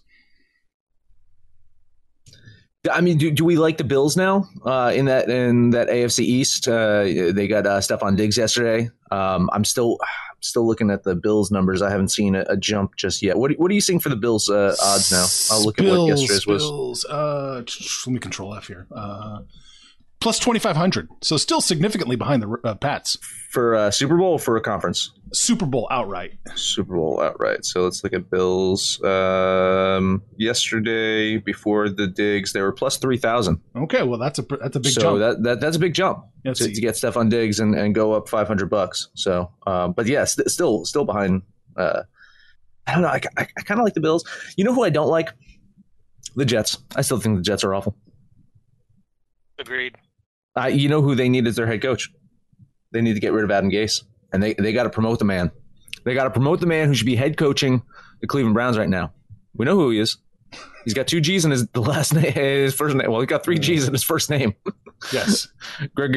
I 2.89 3.01
mean, 3.01 3.17
do, 3.17 3.29
do 3.29 3.45
we 3.45 3.57
like 3.57 3.77
the 3.77 3.83
Bills 3.83 4.17
now 4.17 4.49
uh, 4.65 4.91
in 4.93 5.05
that 5.05 5.29
in 5.29 5.69
that 5.71 5.87
AFC 5.87 6.21
East? 6.21 6.67
Uh, 6.67 7.03
they 7.03 7.47
got 7.47 7.67
uh, 7.67 7.79
Stefon 7.79 8.17
Diggs 8.17 8.37
yesterday. 8.37 8.89
Um, 9.11 9.51
I'm 9.53 9.63
still 9.63 9.99
I'm 10.01 10.41
still 10.41 10.65
looking 10.65 10.89
at 10.89 11.03
the 11.03 11.15
Bills 11.15 11.51
numbers. 11.51 11.83
I 11.83 11.91
haven't 11.91 12.09
seen 12.09 12.33
a, 12.33 12.43
a 12.49 12.57
jump 12.57 12.95
just 12.95 13.21
yet. 13.21 13.37
What 13.37 13.51
what 13.59 13.69
are 13.69 13.75
you 13.75 13.81
seeing 13.81 13.99
for 13.99 14.09
the 14.09 14.15
Bills 14.15 14.49
uh, 14.49 14.75
odds 14.81 15.11
now? 15.11 15.27
I'll 15.55 15.63
look 15.63 15.77
at 15.79 15.85
what 15.85 15.91
Bills, 15.91 16.21
yesterday's 16.21 16.47
was. 16.47 16.63
Bills, 16.63 17.05
uh, 17.05 17.63
let 18.07 18.13
me 18.13 18.19
control 18.19 18.55
F 18.55 18.65
here. 18.65 18.87
Uh, 18.91 19.41
plus 20.19 20.39
twenty 20.39 20.59
five 20.59 20.75
hundred, 20.75 21.07
so 21.21 21.37
still 21.37 21.61
significantly 21.61 22.15
behind 22.15 22.41
the 22.41 22.57
uh, 22.63 22.73
Pats. 22.73 23.15
for 23.51 23.75
uh, 23.75 23.91
Super 23.91 24.17
Bowl 24.17 24.33
or 24.33 24.39
for 24.39 24.57
a 24.57 24.61
conference. 24.61 25.11
Super 25.33 25.65
Bowl 25.65 25.87
outright. 25.89 26.33
Super 26.55 26.95
Bowl 26.95 27.21
outright. 27.21 27.65
So 27.65 27.83
let's 27.83 28.03
look 28.03 28.13
at 28.13 28.29
Bills. 28.29 29.01
Um, 29.03 30.23
yesterday, 30.37 31.37
before 31.37 31.89
the 31.89 32.07
Diggs, 32.07 32.53
they 32.53 32.61
were 32.61 32.71
plus 32.73 32.97
three 32.97 33.17
thousand. 33.17 33.61
Okay, 33.75 34.03
well 34.03 34.19
that's 34.19 34.39
a 34.39 34.43
that's 34.43 34.75
a 34.75 34.79
big 34.79 34.91
so 34.91 35.01
jump. 35.01 35.19
that, 35.19 35.43
that 35.43 35.61
that's 35.61 35.77
a 35.77 35.79
big 35.79 35.93
jump 35.93 36.25
Let's 36.43 36.59
to, 36.59 36.73
to 36.73 36.81
get 36.81 36.95
Stefon 36.95 37.29
Diggs 37.29 37.59
and, 37.59 37.75
and 37.75 37.95
go 37.95 38.13
up 38.13 38.27
five 38.27 38.47
hundred 38.47 38.69
bucks. 38.69 39.09
So, 39.13 39.51
um, 39.65 39.93
but 39.93 40.07
yeah, 40.07 40.25
st- 40.25 40.49
still 40.49 40.85
still 40.85 41.05
behind. 41.05 41.43
Uh, 41.77 42.03
I 42.87 42.93
don't 42.93 43.03
know. 43.03 43.09
I, 43.09 43.21
I, 43.37 43.47
I 43.57 43.61
kind 43.61 43.79
of 43.79 43.85
like 43.85 43.93
the 43.93 44.01
Bills. 44.01 44.25
You 44.57 44.65
know 44.65 44.73
who 44.73 44.83
I 44.83 44.89
don't 44.89 45.09
like? 45.09 45.29
The 46.35 46.45
Jets. 46.45 46.77
I 46.95 47.01
still 47.01 47.19
think 47.19 47.37
the 47.37 47.43
Jets 47.43 47.63
are 47.63 47.73
awful. 47.73 47.95
Agreed. 49.59 49.95
Uh, 50.57 50.67
you 50.67 50.89
know 50.89 51.01
who 51.01 51.15
they 51.15 51.29
need 51.29 51.47
as 51.47 51.55
their 51.55 51.67
head 51.67 51.81
coach? 51.81 52.09
They 52.91 53.01
need 53.01 53.13
to 53.13 53.19
get 53.19 53.31
rid 53.31 53.45
of 53.45 53.51
Adam 53.51 53.71
Gase, 53.71 54.03
and 54.33 54.41
they 54.41 54.53
they 54.53 54.73
got 54.73 54.83
to 54.83 54.89
promote 54.89 55.19
the 55.19 55.25
man. 55.25 55.51
They 56.03 56.13
got 56.13 56.23
to 56.23 56.31
promote 56.31 56.59
the 56.59 56.67
man 56.67 56.87
who 56.87 56.95
should 56.95 57.05
be 57.05 57.15
head 57.15 57.37
coaching 57.37 57.83
the 58.21 58.27
Cleveland 58.27 58.53
Browns 58.53 58.77
right 58.77 58.89
now. 58.89 59.11
We 59.55 59.65
know 59.65 59.75
who 59.75 59.91
he 59.91 59.99
is. 59.99 60.17
He's 60.83 60.93
got 60.93 61.07
two 61.07 61.21
G's 61.21 61.45
in 61.45 61.51
his 61.51 61.67
the 61.67 61.81
last 61.81 62.13
name, 62.13 62.31
his 62.31 62.73
first 62.73 62.95
name. 62.95 63.11
Well, 63.11 63.21
he 63.21 63.27
got 63.27 63.43
three 63.43 63.59
G's 63.59 63.87
in 63.87 63.93
his 63.93 64.03
first 64.03 64.29
name. 64.29 64.55
yes. 65.13 65.47
Gregg, 65.95 66.15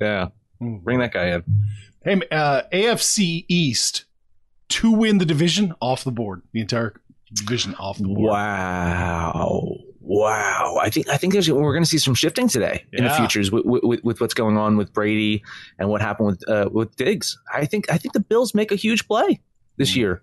yeah, 0.00 0.28
bring 0.60 0.98
that 1.00 1.12
guy 1.12 1.26
in. 1.26 1.44
Hey, 2.04 2.20
uh, 2.30 2.62
AFC 2.72 3.44
East 3.48 4.04
to 4.70 4.90
win 4.90 5.18
the 5.18 5.26
division 5.26 5.74
off 5.80 6.04
the 6.04 6.12
board. 6.12 6.42
The 6.52 6.60
entire 6.60 6.94
division 7.32 7.74
off 7.74 7.98
the 7.98 8.04
board. 8.04 8.30
Wow, 8.32 9.76
wow! 10.10 10.76
I 10.80 10.90
think 10.90 11.08
I 11.08 11.16
think 11.16 11.32
there's 11.32 11.50
we're 11.50 11.72
going 11.72 11.84
to 11.84 11.88
see 11.88 11.98
some 11.98 12.14
shifting 12.14 12.48
today 12.48 12.84
in 12.92 13.04
the 13.04 13.10
futures 13.10 13.52
with, 13.52 13.64
with, 13.64 14.02
with 14.02 14.20
what's 14.20 14.34
going 14.34 14.56
on 14.56 14.76
with 14.76 14.92
Brady 14.92 15.42
and 15.78 15.88
what 15.88 16.02
happened 16.02 16.26
with 16.30 16.48
uh, 16.48 16.68
with 16.70 16.94
Diggs. 16.96 17.38
I 17.54 17.64
think 17.64 17.90
I 17.90 17.96
think 17.96 18.12
the 18.12 18.20
Bills 18.20 18.52
make 18.52 18.72
a 18.72 18.74
huge 18.74 19.06
play 19.06 19.40
this 19.76 19.94
year. 19.94 20.22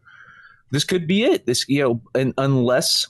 This 0.71 0.83
could 0.83 1.07
be 1.07 1.23
it. 1.23 1.45
This 1.45 1.67
you 1.69 1.81
know, 1.81 2.01
and 2.13 2.33
unless 2.37 3.07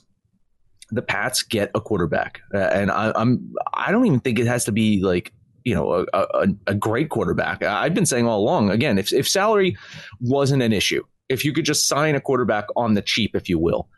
the 0.90 1.02
Pats 1.02 1.42
get 1.42 1.72
a 1.74 1.80
quarterback, 1.80 2.40
uh, 2.54 2.58
and 2.58 2.92
I, 2.92 3.12
I'm 3.16 3.52
I 3.74 3.90
don't 3.90 4.06
even 4.06 4.20
think 4.20 4.38
it 4.38 4.46
has 4.46 4.64
to 4.66 4.72
be 4.72 5.02
like 5.02 5.32
you 5.64 5.74
know 5.74 6.06
a, 6.14 6.18
a, 6.18 6.46
a 6.68 6.74
great 6.74 7.10
quarterback. 7.10 7.64
I've 7.64 7.92
been 7.92 8.06
saying 8.06 8.26
all 8.26 8.38
along. 8.38 8.70
Again, 8.70 8.98
if 8.98 9.12
if 9.12 9.28
salary 9.28 9.76
wasn't 10.20 10.62
an 10.62 10.72
issue, 10.72 11.02
if 11.28 11.44
you 11.44 11.52
could 11.52 11.64
just 11.64 11.88
sign 11.88 12.14
a 12.14 12.20
quarterback 12.20 12.66
on 12.76 12.94
the 12.94 13.02
cheap, 13.02 13.34
if 13.34 13.48
you 13.48 13.58
will, 13.58 13.88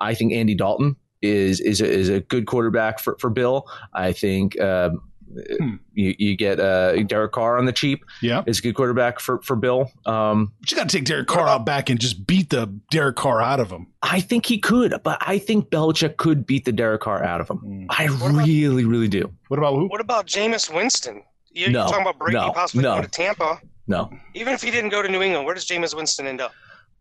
I 0.00 0.14
think 0.14 0.32
Andy 0.32 0.54
Dalton 0.54 0.96
is 1.24 1.60
is 1.60 1.80
a, 1.80 1.86
is 1.90 2.08
a 2.08 2.20
good 2.20 2.46
quarterback 2.46 2.98
for, 3.00 3.16
for 3.18 3.30
Bill. 3.30 3.66
I 3.92 4.12
think 4.12 4.60
um, 4.60 5.00
Hmm. 5.58 5.76
you, 5.94 6.14
you 6.16 6.36
get 6.36 6.60
uh, 6.60 7.02
Derek 7.04 7.32
Carr 7.32 7.58
on 7.58 7.64
the 7.64 7.72
cheap 7.72 8.04
Yeah. 8.22 8.44
is 8.46 8.60
a 8.60 8.62
good 8.62 8.74
quarterback 8.76 9.18
for 9.18 9.40
for 9.42 9.56
Bill. 9.56 9.90
Um, 10.06 10.52
But 10.60 10.70
you 10.70 10.76
got 10.76 10.88
to 10.88 10.96
take 10.96 11.06
Derek 11.06 11.26
Carr 11.26 11.48
out 11.48 11.66
back 11.66 11.90
and 11.90 11.98
just 11.98 12.24
beat 12.24 12.50
the 12.50 12.66
Derek 12.92 13.16
Carr 13.16 13.42
out 13.42 13.58
of 13.58 13.68
him. 13.68 13.88
I 14.00 14.20
think 14.20 14.46
he 14.46 14.58
could, 14.58 14.94
but 15.02 15.18
I 15.26 15.38
think 15.38 15.70
Belichick 15.70 16.18
could 16.18 16.46
beat 16.46 16.66
the 16.66 16.70
Derek 16.72 17.00
Carr 17.00 17.24
out 17.24 17.40
of 17.40 17.50
him. 17.50 17.58
Mm. 17.66 17.86
I 17.88 18.06
What 18.06 18.30
about- 18.30 18.46
really, 18.46 18.84
really 18.84 19.08
do. 19.08 19.32
What 19.48 19.58
about 19.58 19.74
who? 19.74 19.88
What 19.88 20.00
about 20.00 20.28
Jameis 20.28 20.72
Winston? 20.72 21.24
You, 21.50 21.70
No, 21.70 21.86
talking 21.86 22.02
about 22.02 22.18
Brady 22.20 22.36
no, 22.36 22.52
possibly 22.52 22.84
no. 22.84 22.90
going 22.92 23.02
to 23.02 23.10
Tampa. 23.10 23.58
No. 23.88 24.10
Even 24.34 24.52
if 24.54 24.62
he 24.62 24.70
didn't 24.70 24.90
go 24.90 25.02
to 25.02 25.08
New 25.08 25.20
England, 25.22 25.46
where 25.46 25.54
does 25.56 25.66
Jameis 25.66 25.96
Winston 25.96 26.28
end 26.28 26.40
up? 26.42 26.52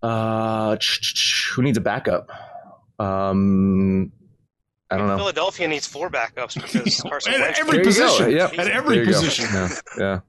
Uh, 0.01 0.75
who 1.53 1.61
needs 1.61 1.77
a 1.77 1.81
backup? 1.81 2.29
Um, 2.99 4.11
I 4.91 4.97
don't 4.97 5.07
know. 5.07 5.17
Philadelphia 5.17 5.67
needs 5.67 5.87
four 5.87 6.09
backups 6.09 6.55
because 6.61 7.01
Carson 7.09 7.33
At 7.33 7.59
every 7.59 7.77
There 7.77 7.83
position. 7.85 8.31
Yep. 8.31 8.57
At 8.59 8.67
every 8.69 8.95
There 8.97 9.05
you 9.05 9.11
go. 9.11 9.19
position. 9.21 9.45
Yeah. 9.53 9.69
yeah. 9.97 10.19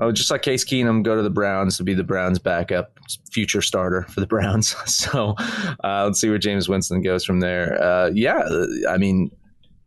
Oh, 0.00 0.10
just 0.10 0.28
like 0.30 0.42
Case 0.42 0.64
Keenum 0.64 1.04
go 1.04 1.14
to 1.14 1.22
the 1.22 1.30
Browns 1.30 1.76
to 1.76 1.84
be 1.84 1.94
the 1.94 2.02
Browns' 2.02 2.40
backup, 2.40 2.98
future 3.30 3.62
starter 3.62 4.02
for 4.10 4.18
the 4.20 4.26
Browns. 4.26 4.74
So 4.86 5.36
uh, 5.84 6.04
let's 6.04 6.20
see 6.20 6.28
where 6.28 6.38
Jameis 6.38 6.68
Winston 6.68 7.00
goes 7.02 7.24
from 7.24 7.38
there. 7.40 7.80
Uh, 7.80 8.10
yeah, 8.12 8.38
uh, 8.38 8.66
I 8.90 8.98
mean, 8.98 9.30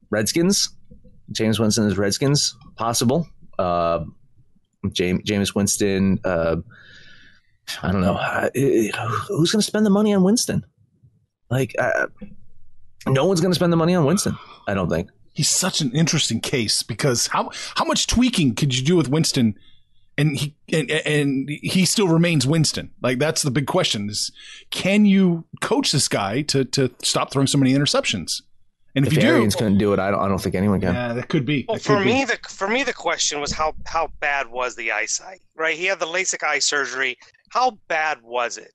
Redskins. 0.09 0.69
Jameis 1.33 1.59
Winston 1.59 1.85
is 1.87 1.97
Redskins 1.97 2.55
possible. 2.77 3.27
Uh, 3.59 4.05
James 4.93 5.23
Jameis 5.23 5.53
Winston. 5.53 6.19
Uh, 6.23 6.57
I 7.83 7.91
don't 7.91 7.99
know 7.99 8.13
Uh, 8.13 8.49
who's 9.27 9.51
going 9.51 9.59
to 9.59 9.67
spend 9.67 9.85
the 9.85 9.89
money 9.89 10.13
on 10.13 10.23
Winston. 10.23 10.63
Like, 11.49 11.75
uh, 11.79 12.07
no 13.07 13.25
one's 13.25 13.41
going 13.41 13.51
to 13.51 13.55
spend 13.55 13.71
the 13.71 13.77
money 13.77 13.95
on 13.95 14.05
Winston. 14.05 14.37
I 14.67 14.73
don't 14.73 14.89
think. 14.89 15.09
He's 15.33 15.49
such 15.49 15.81
an 15.81 15.91
interesting 15.95 16.41
case 16.41 16.81
because 16.83 17.27
how 17.27 17.51
how 17.75 17.85
much 17.85 18.07
tweaking 18.07 18.55
could 18.55 18.75
you 18.75 18.83
do 18.83 18.95
with 18.95 19.07
Winston, 19.07 19.55
and 20.17 20.35
he 20.35 20.55
and, 20.73 20.89
and 20.89 21.47
he 21.49 21.85
still 21.85 22.07
remains 22.07 22.47
Winston? 22.47 22.91
Like 23.03 23.19
that's 23.19 23.43
the 23.43 23.51
big 23.51 23.67
question: 23.67 24.09
is 24.09 24.31
can 24.71 25.05
you 25.05 25.45
coach 25.61 25.91
this 25.91 26.07
guy 26.07 26.41
to 26.43 26.65
to 26.65 26.91
stop 27.03 27.31
throwing 27.31 27.47
so 27.47 27.59
many 27.59 27.73
interceptions? 27.73 28.41
And 28.95 29.05
if, 29.05 29.13
if 29.15 29.21
you 29.21 29.29
Arians 29.29 29.53
do, 29.53 29.59
couldn't 29.59 29.77
do 29.77 29.93
it, 29.93 29.99
I 29.99 30.09
don't. 30.09 30.19
I 30.21 30.27
don't 30.27 30.39
think 30.41 30.55
anyone 30.55 30.81
can. 30.81 30.95
yeah, 30.95 31.13
that 31.13 31.29
could 31.29 31.45
be. 31.45 31.65
Well, 31.67 31.77
That 31.77 31.83
could 31.83 31.97
for 31.99 32.03
be. 32.03 32.13
me, 32.13 32.25
the 32.25 32.39
for 32.49 32.67
me 32.67 32.81
the 32.83 32.93
question 32.93 33.39
was 33.39 33.51
how 33.51 33.75
how 33.85 34.09
bad 34.19 34.47
was 34.49 34.75
the 34.75 34.91
eyesight? 34.91 35.41
Right, 35.55 35.77
he 35.77 35.85
had 35.85 35.99
the 35.99 36.07
LASIK 36.07 36.41
eye 36.43 36.57
surgery. 36.59 37.15
How 37.51 37.77
bad 37.87 38.17
was 38.23 38.57
it? 38.57 38.71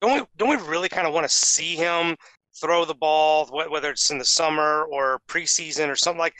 Don't 0.00 0.20
we 0.20 0.26
don't 0.36 0.48
we 0.48 0.56
really 0.68 0.88
kind 0.88 1.06
of 1.06 1.12
want 1.12 1.28
to 1.28 1.34
see 1.34 1.76
him 1.76 2.16
throw 2.60 2.84
the 2.84 2.94
ball, 2.94 3.46
whether 3.46 3.90
it's 3.90 4.10
in 4.10 4.18
the 4.18 4.24
summer 4.24 4.84
or 4.84 5.20
preseason 5.28 5.88
or 5.88 5.96
something 5.96 6.18
like? 6.18 6.34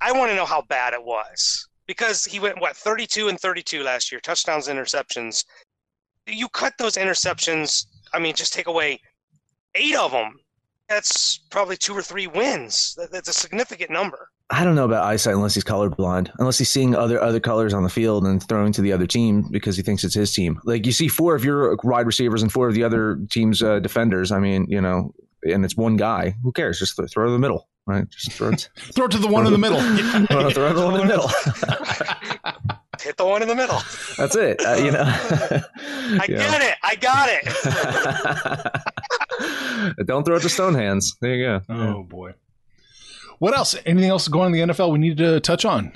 I 0.00 0.12
want 0.12 0.30
to 0.30 0.36
know 0.36 0.44
how 0.44 0.62
bad 0.62 0.92
it 0.92 1.02
was 1.02 1.68
because 1.86 2.24
he 2.24 2.38
went 2.38 2.60
what 2.60 2.76
32 2.76 3.28
and 3.28 3.38
32 3.38 3.82
last 3.82 4.12
year, 4.12 4.20
touchdowns, 4.20 4.68
interceptions. 4.68 5.44
You 6.26 6.48
cut 6.48 6.74
those 6.78 6.96
interceptions. 6.96 7.86
I 8.12 8.18
mean, 8.18 8.34
just 8.34 8.52
take 8.52 8.66
away 8.66 9.00
eight 9.74 9.96
of 9.96 10.12
them. 10.12 10.38
That's 10.88 11.38
probably 11.50 11.76
two 11.76 11.94
or 11.94 12.02
three 12.02 12.26
wins. 12.26 12.96
That's 13.10 13.28
a 13.28 13.32
significant 13.32 13.90
number. 13.90 14.28
I 14.50 14.62
don't 14.62 14.74
know 14.74 14.84
about 14.84 15.04
eyesight 15.04 15.34
unless 15.34 15.54
he's 15.54 15.64
colorblind, 15.64 16.30
unless 16.38 16.58
he's 16.58 16.68
seeing 16.68 16.94
other 16.94 17.20
other 17.20 17.40
colors 17.40 17.72
on 17.72 17.82
the 17.82 17.88
field 17.88 18.26
and 18.26 18.46
throwing 18.46 18.72
to 18.72 18.82
the 18.82 18.92
other 18.92 19.06
team 19.06 19.46
because 19.50 19.76
he 19.76 19.82
thinks 19.82 20.04
it's 20.04 20.14
his 20.14 20.32
team. 20.34 20.60
Like 20.64 20.84
you 20.86 20.92
see 20.92 21.08
four 21.08 21.34
of 21.34 21.44
your 21.44 21.76
wide 21.82 22.06
receivers 22.06 22.42
and 22.42 22.52
four 22.52 22.68
of 22.68 22.74
the 22.74 22.84
other 22.84 23.18
team's 23.30 23.62
uh, 23.62 23.80
defenders. 23.80 24.30
I 24.32 24.38
mean, 24.40 24.66
you 24.68 24.80
know, 24.82 25.14
and 25.44 25.64
it's 25.64 25.76
one 25.76 25.96
guy. 25.96 26.34
Who 26.42 26.52
cares? 26.52 26.78
Just 26.78 26.96
th- 26.96 27.10
throw 27.10 27.24
to 27.24 27.32
the 27.32 27.38
middle, 27.38 27.68
right? 27.86 28.06
Just 28.10 28.32
throw 28.32 28.50
it. 28.50 28.68
throw 28.94 29.06
it 29.06 29.10
to 29.12 29.18
the 29.18 29.28
one 29.28 29.46
in 29.46 29.52
the 29.52 29.58
middle. 29.58 29.80
throw, 30.26 30.50
throw 30.50 30.72
the 30.74 30.84
one 30.84 31.00
in 31.00 31.06
the 31.06 31.14
middle. 31.16 31.28
Hit 33.02 33.16
the 33.16 33.24
one 33.26 33.42
in 33.42 33.48
the 33.48 33.54
middle. 33.56 33.80
That's 34.16 34.36
it. 34.36 34.64
Uh, 34.64 34.74
you 34.76 34.90
know. 34.92 35.02
I 35.04 36.26
You 36.28 36.36
know. 36.36 36.38
get 36.38 36.62
it. 36.62 36.76
I 36.82 36.94
got 36.96 37.28
it. 39.96 40.06
Don't 40.06 40.24
throw 40.24 40.36
it 40.36 40.42
to 40.42 40.48
stone 40.48 40.74
hands. 40.74 41.16
There 41.20 41.34
you 41.34 41.44
go. 41.44 41.60
Oh 41.68 42.02
boy. 42.04 42.32
What 43.38 43.56
else? 43.56 43.74
Anything 43.86 44.10
else 44.10 44.28
going 44.28 44.46
on 44.46 44.54
in 44.54 44.68
the 44.68 44.74
NFL 44.74 44.92
we 44.92 44.98
need 44.98 45.18
to 45.18 45.40
touch 45.40 45.64
on? 45.64 45.92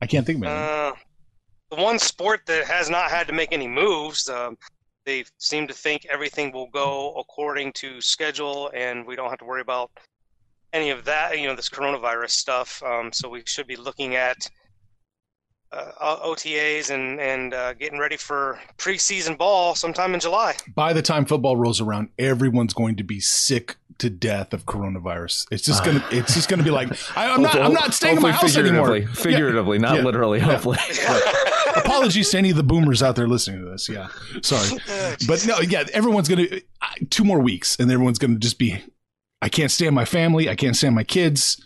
I 0.00 0.06
can't 0.06 0.26
think 0.26 0.38
of 0.38 0.44
anything. 0.44 0.58
Uh, 0.58 0.92
the 1.70 1.82
one 1.82 1.98
sport 1.98 2.40
that 2.46 2.64
has 2.66 2.90
not 2.90 3.10
had 3.10 3.26
to 3.28 3.32
make 3.32 3.52
any 3.52 3.68
moves, 3.68 4.28
um, 4.28 4.58
they 5.04 5.24
seem 5.38 5.66
to 5.68 5.74
think 5.74 6.06
everything 6.10 6.52
will 6.52 6.68
go 6.68 7.12
according 7.14 7.72
to 7.74 8.00
schedule, 8.00 8.70
and 8.74 9.06
we 9.06 9.16
don't 9.16 9.30
have 9.30 9.38
to 9.38 9.44
worry 9.44 9.60
about 9.60 9.90
any 10.72 10.90
of 10.90 11.04
that. 11.04 11.38
You 11.38 11.46
know, 11.46 11.56
this 11.56 11.68
coronavirus 11.68 12.30
stuff. 12.30 12.82
Um, 12.82 13.12
so 13.12 13.28
we 13.28 13.42
should 13.46 13.66
be 13.66 13.76
looking 13.76 14.16
at 14.16 14.48
uh, 15.72 16.16
OTAs 16.26 16.90
and 16.90 17.20
and 17.20 17.54
uh, 17.54 17.72
getting 17.74 17.98
ready 17.98 18.16
for 18.16 18.58
preseason 18.78 19.36
ball 19.38 19.74
sometime 19.74 20.14
in 20.14 20.20
July. 20.20 20.54
By 20.74 20.92
the 20.92 21.02
time 21.02 21.24
football 21.24 21.56
rolls 21.56 21.80
around, 21.80 22.10
everyone's 22.18 22.74
going 22.74 22.96
to 22.96 23.02
be 23.04 23.20
sick 23.20 23.76
to 23.98 24.10
death 24.10 24.52
of 24.52 24.66
coronavirus. 24.66 25.46
It's 25.50 25.62
just 25.64 25.84
gonna. 25.84 26.04
It's 26.10 26.34
just 26.34 26.48
gonna 26.48 26.62
be 26.62 26.70
like 26.70 26.88
I, 27.16 27.30
I'm 27.32 27.42
not. 27.42 27.56
I'm 27.60 27.72
not 27.72 27.94
staying 27.94 28.16
in 28.16 28.22
my 28.22 28.32
Hopefully 28.32 28.52
house 28.52 28.58
anymore. 28.58 28.86
figuratively, 28.86 29.22
Figuratively, 29.32 29.78
not 29.78 29.96
Yeah. 29.96 30.02
literally. 30.02 30.38
Yeah. 30.38 30.44
Hopefully. 30.56 30.78
Apologies 31.76 32.30
to 32.30 32.38
any 32.38 32.50
of 32.50 32.56
the 32.56 32.62
boomers 32.62 33.02
out 33.02 33.16
there 33.16 33.26
listening 33.28 33.64
to 33.64 33.70
this. 33.70 33.88
Yeah, 33.88 34.08
sorry, 34.42 34.78
but 35.26 35.46
no, 35.46 35.58
yeah, 35.60 35.84
everyone's 35.94 36.28
gonna 36.28 36.46
two 37.10 37.24
more 37.24 37.40
weeks, 37.40 37.76
and 37.78 37.90
everyone's 37.90 38.18
gonna 38.18 38.38
just 38.38 38.58
be. 38.58 38.78
I 39.40 39.48
can't 39.48 39.70
stand 39.70 39.94
my 39.94 40.04
family. 40.04 40.48
I 40.50 40.54
can't 40.54 40.76
stand 40.76 40.94
my 40.94 41.02
kids. 41.04 41.64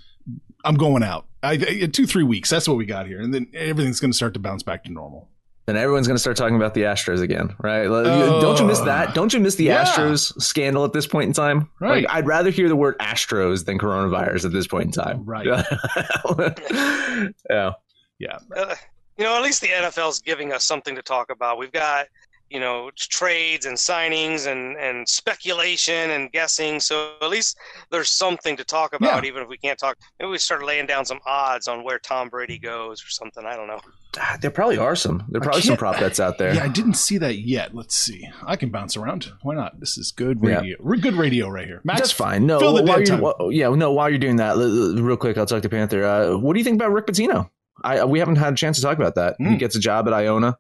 I'm 0.65 0.77
going 0.77 1.03
out. 1.03 1.27
I, 1.47 1.53
I- 1.85 1.87
two 1.93 2.07
three 2.07 2.25
weeks. 2.25 2.51
That's 2.51 2.69
what 2.69 2.77
we 2.77 2.87
got 2.87 3.07
here, 3.07 3.21
and 3.21 3.33
then 3.33 3.47
everything's 3.55 4.01
gonna 4.01 4.13
start 4.13 4.35
to 4.35 4.41
bounce 4.41 4.63
back 4.63 4.85
to 4.85 4.93
normal. 4.93 5.29
Then 5.67 5.77
everyone's 5.77 6.07
going 6.07 6.15
to 6.15 6.21
start 6.21 6.37
talking 6.37 6.55
about 6.55 6.75
the 6.75 6.83
Astros 6.83 7.21
again, 7.21 7.53
right? 7.59 7.89
Like, 7.89 8.07
you- 8.07 8.41
Don't 8.41 8.61
you 8.61 8.65
miss 8.67 8.79
that? 8.83 9.17
Don't 9.17 9.35
you 9.35 9.41
miss 9.41 9.57
the 9.57 9.65
Yeah. 9.65 9.85
Astros 9.85 10.41
scandal 10.41 10.85
at 10.85 10.93
this 10.93 11.09
point 11.09 11.27
in 11.27 11.33
time? 11.33 11.69
Right. 11.81 12.05
Like, 12.05 12.15
I'd 12.15 12.25
rather 12.25 12.51
hear 12.51 12.69
the 12.69 12.77
word 12.77 12.97
Astros 13.01 13.65
than 13.65 13.77
coronavirus 13.77 14.45
at 14.45 14.53
this 14.53 14.69
point 14.69 14.85
in 14.85 14.93
time. 14.93 15.25
Right. 15.25 15.45
yeah. 17.51 17.73
Yeah, 18.19 18.39
uh, 18.57 18.75
you 19.19 19.25
know, 19.25 19.37
at 19.37 19.43
least 19.43 19.61
the 19.61 19.67
NFL's 19.67 20.21
giving 20.21 20.53
us 20.53 20.65
something 20.65 20.95
to 20.95 21.03
talk 21.03 21.31
about. 21.31 21.59
We've 21.59 21.73
got 21.73 22.07
you 22.51 22.61
know 22.61 22.91
trades 22.97 23.67
and 23.67 23.77
signings 23.77 24.47
and 24.47 24.77
and 24.77 25.09
speculation 25.09 26.11
and 26.11 26.31
guessing 26.33 26.79
so 26.81 27.13
at 27.21 27.29
least 27.29 27.59
there's 27.91 28.11
something 28.11 28.57
to 28.57 28.65
talk 28.65 28.95
about 28.95 29.23
Yeah. 29.25 29.29
even 29.29 29.43
if 29.43 29.49
we 29.49 29.59
can't 29.59 29.79
talk 29.79 29.97
maybe 30.21 30.31
we 30.31 30.39
start 30.39 30.65
laying 30.65 30.87
down 30.87 31.05
some 31.05 31.19
odds 31.27 31.67
on 31.69 31.83
where 31.85 31.99
tom 31.99 32.29
brady 32.29 32.59
goes 32.59 33.03
or 33.05 33.09
something 33.11 33.45
i 33.45 33.57
don't 33.57 33.67
know 33.69 33.81
Ah, 34.19 34.39
There 34.41 34.51
probably 34.51 34.79
are 34.79 34.97
some. 34.97 35.25
There 35.29 35.43
are 35.43 35.45
probably 35.45 35.61
some 35.61 35.77
prop 35.77 36.01
bets 36.01 36.19
out 36.21 36.39
there. 36.39 36.55
Yeah, 36.55 36.65
I 36.65 36.69
didn't 36.69 36.95
see 36.95 37.19
that 37.19 37.37
yet. 37.41 37.75
Let's 37.75 37.95
see. 37.95 38.27
I 38.47 38.57
can 38.57 38.71
bounce 38.71 38.97
around. 38.97 39.31
Why 39.43 39.55
not? 39.55 39.79
This 39.79 39.99
is 39.99 40.11
good 40.11 40.43
radio. 40.43 40.75
We're 40.81 40.97
good 40.97 41.13
radio 41.17 41.49
right 41.51 41.67
here. 41.67 41.83
Max, 41.85 42.01
That's 42.01 42.13
fine. 42.13 42.47
No, 42.47 42.59
fill 42.59 42.73
the 42.73 42.83
while 42.83 42.97
dead 43.01 43.09
you're, 43.09 43.35
time. 43.35 43.51
yeah, 43.53 43.69
no. 43.75 43.93
While 43.93 44.09
you're 44.09 44.19
doing 44.19 44.37
that, 44.37 44.53
l- 44.57 44.63
l- 44.97 45.03
real 45.03 45.19
quick, 45.19 45.37
I'll 45.37 45.45
talk 45.45 45.61
to 45.65 45.69
Panther. 45.69 46.03
Uh, 46.03 46.39
what 46.39 46.55
do 46.55 46.59
you 46.61 46.65
think 46.65 46.77
about 46.77 46.93
Rick 46.93 47.09
Pitino? 47.09 47.51
I 47.85 48.07
we 48.07 48.19
haven't 48.19 48.37
had 48.37 48.55
a 48.55 48.57
chance 48.57 48.79
to 48.79 48.83
talk 48.83 48.97
about 48.97 49.17
that. 49.17 49.37
He 49.39 49.45
Mm. 49.45 49.59
gets 49.59 49.77
a 49.77 49.81
job 49.81 50.07
at 50.09 50.15
Iona. 50.15 50.57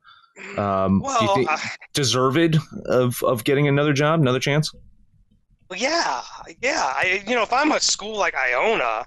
Um, 0.58 1.00
well 1.00 1.44
uh, 1.48 1.58
deserved 1.94 2.58
of 2.86 3.22
of 3.22 3.44
getting 3.44 3.68
another 3.68 3.92
job, 3.92 4.20
another 4.20 4.40
chance? 4.40 4.72
Well, 5.68 5.78
yeah, 5.78 6.22
yeah. 6.62 6.92
I, 6.94 7.22
you 7.26 7.34
know, 7.34 7.42
if 7.42 7.52
I'm 7.52 7.72
a 7.72 7.80
school 7.80 8.16
like 8.16 8.34
Iona 8.34 9.06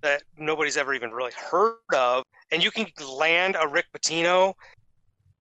that 0.00 0.22
nobody's 0.36 0.76
ever 0.76 0.94
even 0.94 1.10
really 1.10 1.32
heard 1.36 1.76
of, 1.94 2.24
and 2.50 2.62
you 2.62 2.70
can 2.70 2.86
land 3.06 3.56
a 3.60 3.68
Rick 3.68 3.86
Pitino, 3.96 4.54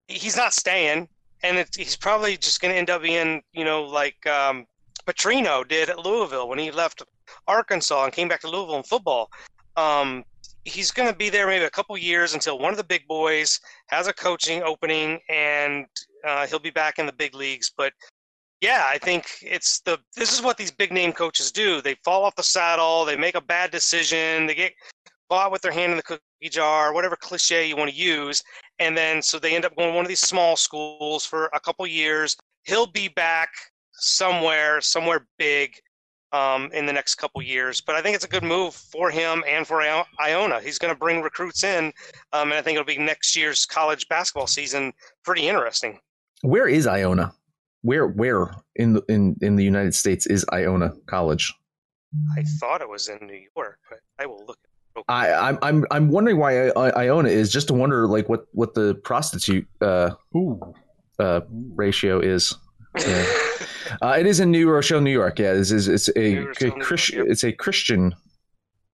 he's 0.08 0.38
not 0.38 0.54
staying, 0.54 1.08
and 1.44 1.58
it's, 1.58 1.76
he's 1.76 1.96
probably 1.96 2.38
just 2.38 2.62
going 2.62 2.72
to 2.72 2.78
end 2.78 2.90
up 2.90 3.02
being, 3.02 3.42
you 3.54 3.66
know, 3.66 3.84
like 3.84 4.26
um, 4.28 4.66
Petrino 5.06 5.68
did 5.68 5.90
at 5.90 6.00
Louisville 6.00 6.48
when 6.48 6.60
he 6.60 6.70
left 6.70 7.02
Arkansas 7.48 8.04
and 8.04 8.14
came 8.14 8.28
back 8.28 8.42
to 8.42 8.50
Louisville 8.50 8.78
in 8.78 8.84
football. 8.84 9.30
Um, 9.78 10.24
he's 10.66 10.92
going 10.92 11.10
to 11.10 11.16
be 11.16 11.30
there 11.30 11.48
maybe 11.48 11.66
a 11.66 11.70
couple 11.70 11.98
years 11.98 12.34
until 12.34 12.60
one 12.60 12.72
of 12.72 12.78
the 12.78 12.84
big 12.84 13.08
boys 13.08 13.60
has 13.88 14.08
a 14.08 14.14
coaching 14.14 14.62
opening, 14.64 15.20
and 15.30 15.86
uh, 16.28 16.46
he'll 16.48 16.60
be 16.60 16.70
back 16.70 17.00
in 17.00 17.06
the 17.06 17.14
big 17.14 17.34
leagues. 17.34 17.72
But 17.76 17.94
yeah, 18.62 18.86
I 18.88 18.98
think 18.98 19.26
it's 19.42 19.80
the 19.82 20.00
this 20.16 20.32
is 20.32 20.42
what 20.42 20.58
these 20.58 20.72
big 20.72 20.92
name 20.92 21.14
coaches 21.14 21.52
do. 21.52 21.82
They 21.82 21.96
fall 22.04 22.24
off 22.24 22.36
the 22.36 22.44
saddle, 22.44 23.06
they 23.06 23.18
make 23.18 23.36
a 23.36 23.42
bad 23.42 23.72
decision, 23.72 24.46
they 24.46 24.56
get 24.56 24.74
caught 25.30 25.52
with 25.52 25.62
their 25.62 25.72
hand 25.72 25.92
in 25.92 25.98
the 25.98 26.04
cookie 26.04 26.22
jar, 26.50 26.94
whatever 26.94 27.16
cliche 27.16 27.68
you 27.68 27.76
want 27.76 27.90
to 27.90 27.96
use, 27.96 28.44
and 28.80 28.96
then 28.96 29.22
so 29.22 29.40
they 29.40 29.56
end 29.56 29.66
up 29.66 29.76
going 29.76 29.90
to 29.90 29.96
one 29.96 30.06
of 30.06 30.10
these 30.10 30.20
small 30.20 30.56
schools 30.56 31.26
for 31.26 31.50
a 31.54 31.60
couple 31.60 31.86
years. 31.88 32.38
He'll 32.64 32.88
be 32.88 33.08
back 33.08 33.50
somewhere, 33.94 34.82
somewhere 34.82 35.26
big 35.40 35.74
um, 36.34 36.70
in 36.74 36.86
the 36.86 36.94
next 36.94 37.16
couple 37.16 37.42
years. 37.42 37.82
But 37.82 37.96
I 37.96 38.02
think 38.02 38.16
it's 38.16 38.26
a 38.26 38.30
good 38.30 38.44
move 38.44 38.74
for 38.74 39.10
him 39.10 39.44
and 39.48 39.66
for 39.66 39.82
Iona. 40.20 40.60
He's 40.62 40.78
going 40.78 40.94
to 40.94 40.98
bring 40.98 41.22
recruits 41.22 41.64
in, 41.64 41.94
um, 42.34 42.52
and 42.52 42.54
I 42.54 42.62
think 42.62 42.76
it'll 42.76 42.86
be 42.86 42.98
next 42.98 43.36
year's 43.36 43.66
college 43.66 44.08
basketball 44.08 44.48
season 44.48 44.94
pretty 45.24 45.48
interesting. 45.48 46.00
Where 46.42 46.68
is 46.68 46.88
Iona? 46.88 47.34
Where 47.84 48.08
where 48.08 48.52
in 48.76 48.94
the 48.94 49.04
in 49.08 49.36
in 49.42 49.56
the 49.56 49.64
United 49.64 49.96
States 49.96 50.26
is 50.28 50.46
Iona 50.54 50.94
College? 51.08 51.54
I 52.38 52.44
thought 52.60 52.82
it 52.82 52.90
was 52.90 53.08
in 53.08 53.26
New 53.26 53.40
York, 53.56 53.80
but 53.90 54.00
I 54.20 54.26
will 54.26 54.46
look. 54.46 54.58
I 55.08 55.32
I'm 55.34 55.58
I'm, 55.62 55.86
I'm 55.90 56.10
wondering 56.10 56.38
why 56.38 56.68
I, 56.68 56.72
I, 56.72 56.90
Iona 57.06 57.30
is 57.30 57.52
just 57.52 57.68
to 57.70 57.74
wonder 57.74 58.08
like 58.08 58.30
what 58.30 58.46
what 58.52 58.74
the 58.74 58.96
prostitute 58.96 59.68
uh, 59.82 60.12
Ooh. 60.36 60.60
uh, 61.20 61.42
ratio 61.50 62.20
is. 62.20 62.56
Yeah. 62.98 63.26
Uh, 64.02 64.16
it 64.18 64.26
is 64.26 64.40
in 64.40 64.52
New 64.52 64.70
Rochelle, 64.70 65.02
New 65.02 65.12
York. 65.12 65.40
Yeah, 65.40 65.54
it's, 65.54 65.72
it's, 65.72 65.88
it's 65.88 66.08
a, 66.10 66.20
New 66.20 66.48
Rochelle, 66.48 66.68
a 66.68 66.70
New 66.70 66.76
York, 66.76 66.88
Christian. 66.88 67.20
yep. 67.20 67.28
It's 67.30 67.44
a 67.44 67.52
Christian 67.52 68.16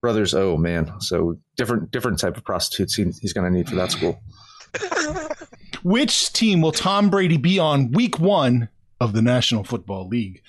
brothers. 0.01 0.33
Oh 0.33 0.57
man, 0.57 0.91
so 0.99 1.37
different 1.55 1.91
different 1.91 2.19
type 2.19 2.37
of 2.37 2.43
prostitutes 2.43 2.95
he, 2.95 3.03
he's 3.21 3.33
going 3.33 3.51
to 3.51 3.55
need 3.55 3.69
for 3.69 3.75
that 3.75 3.91
school. 3.91 4.21
Which 5.83 6.33
team 6.33 6.61
will 6.61 6.71
Tom 6.71 7.09
Brady 7.09 7.37
be 7.37 7.59
on 7.59 7.91
week 7.91 8.19
one 8.19 8.69
of 8.99 9.13
the 9.13 9.21
National 9.21 9.63
Football 9.63 10.07
League? 10.07 10.41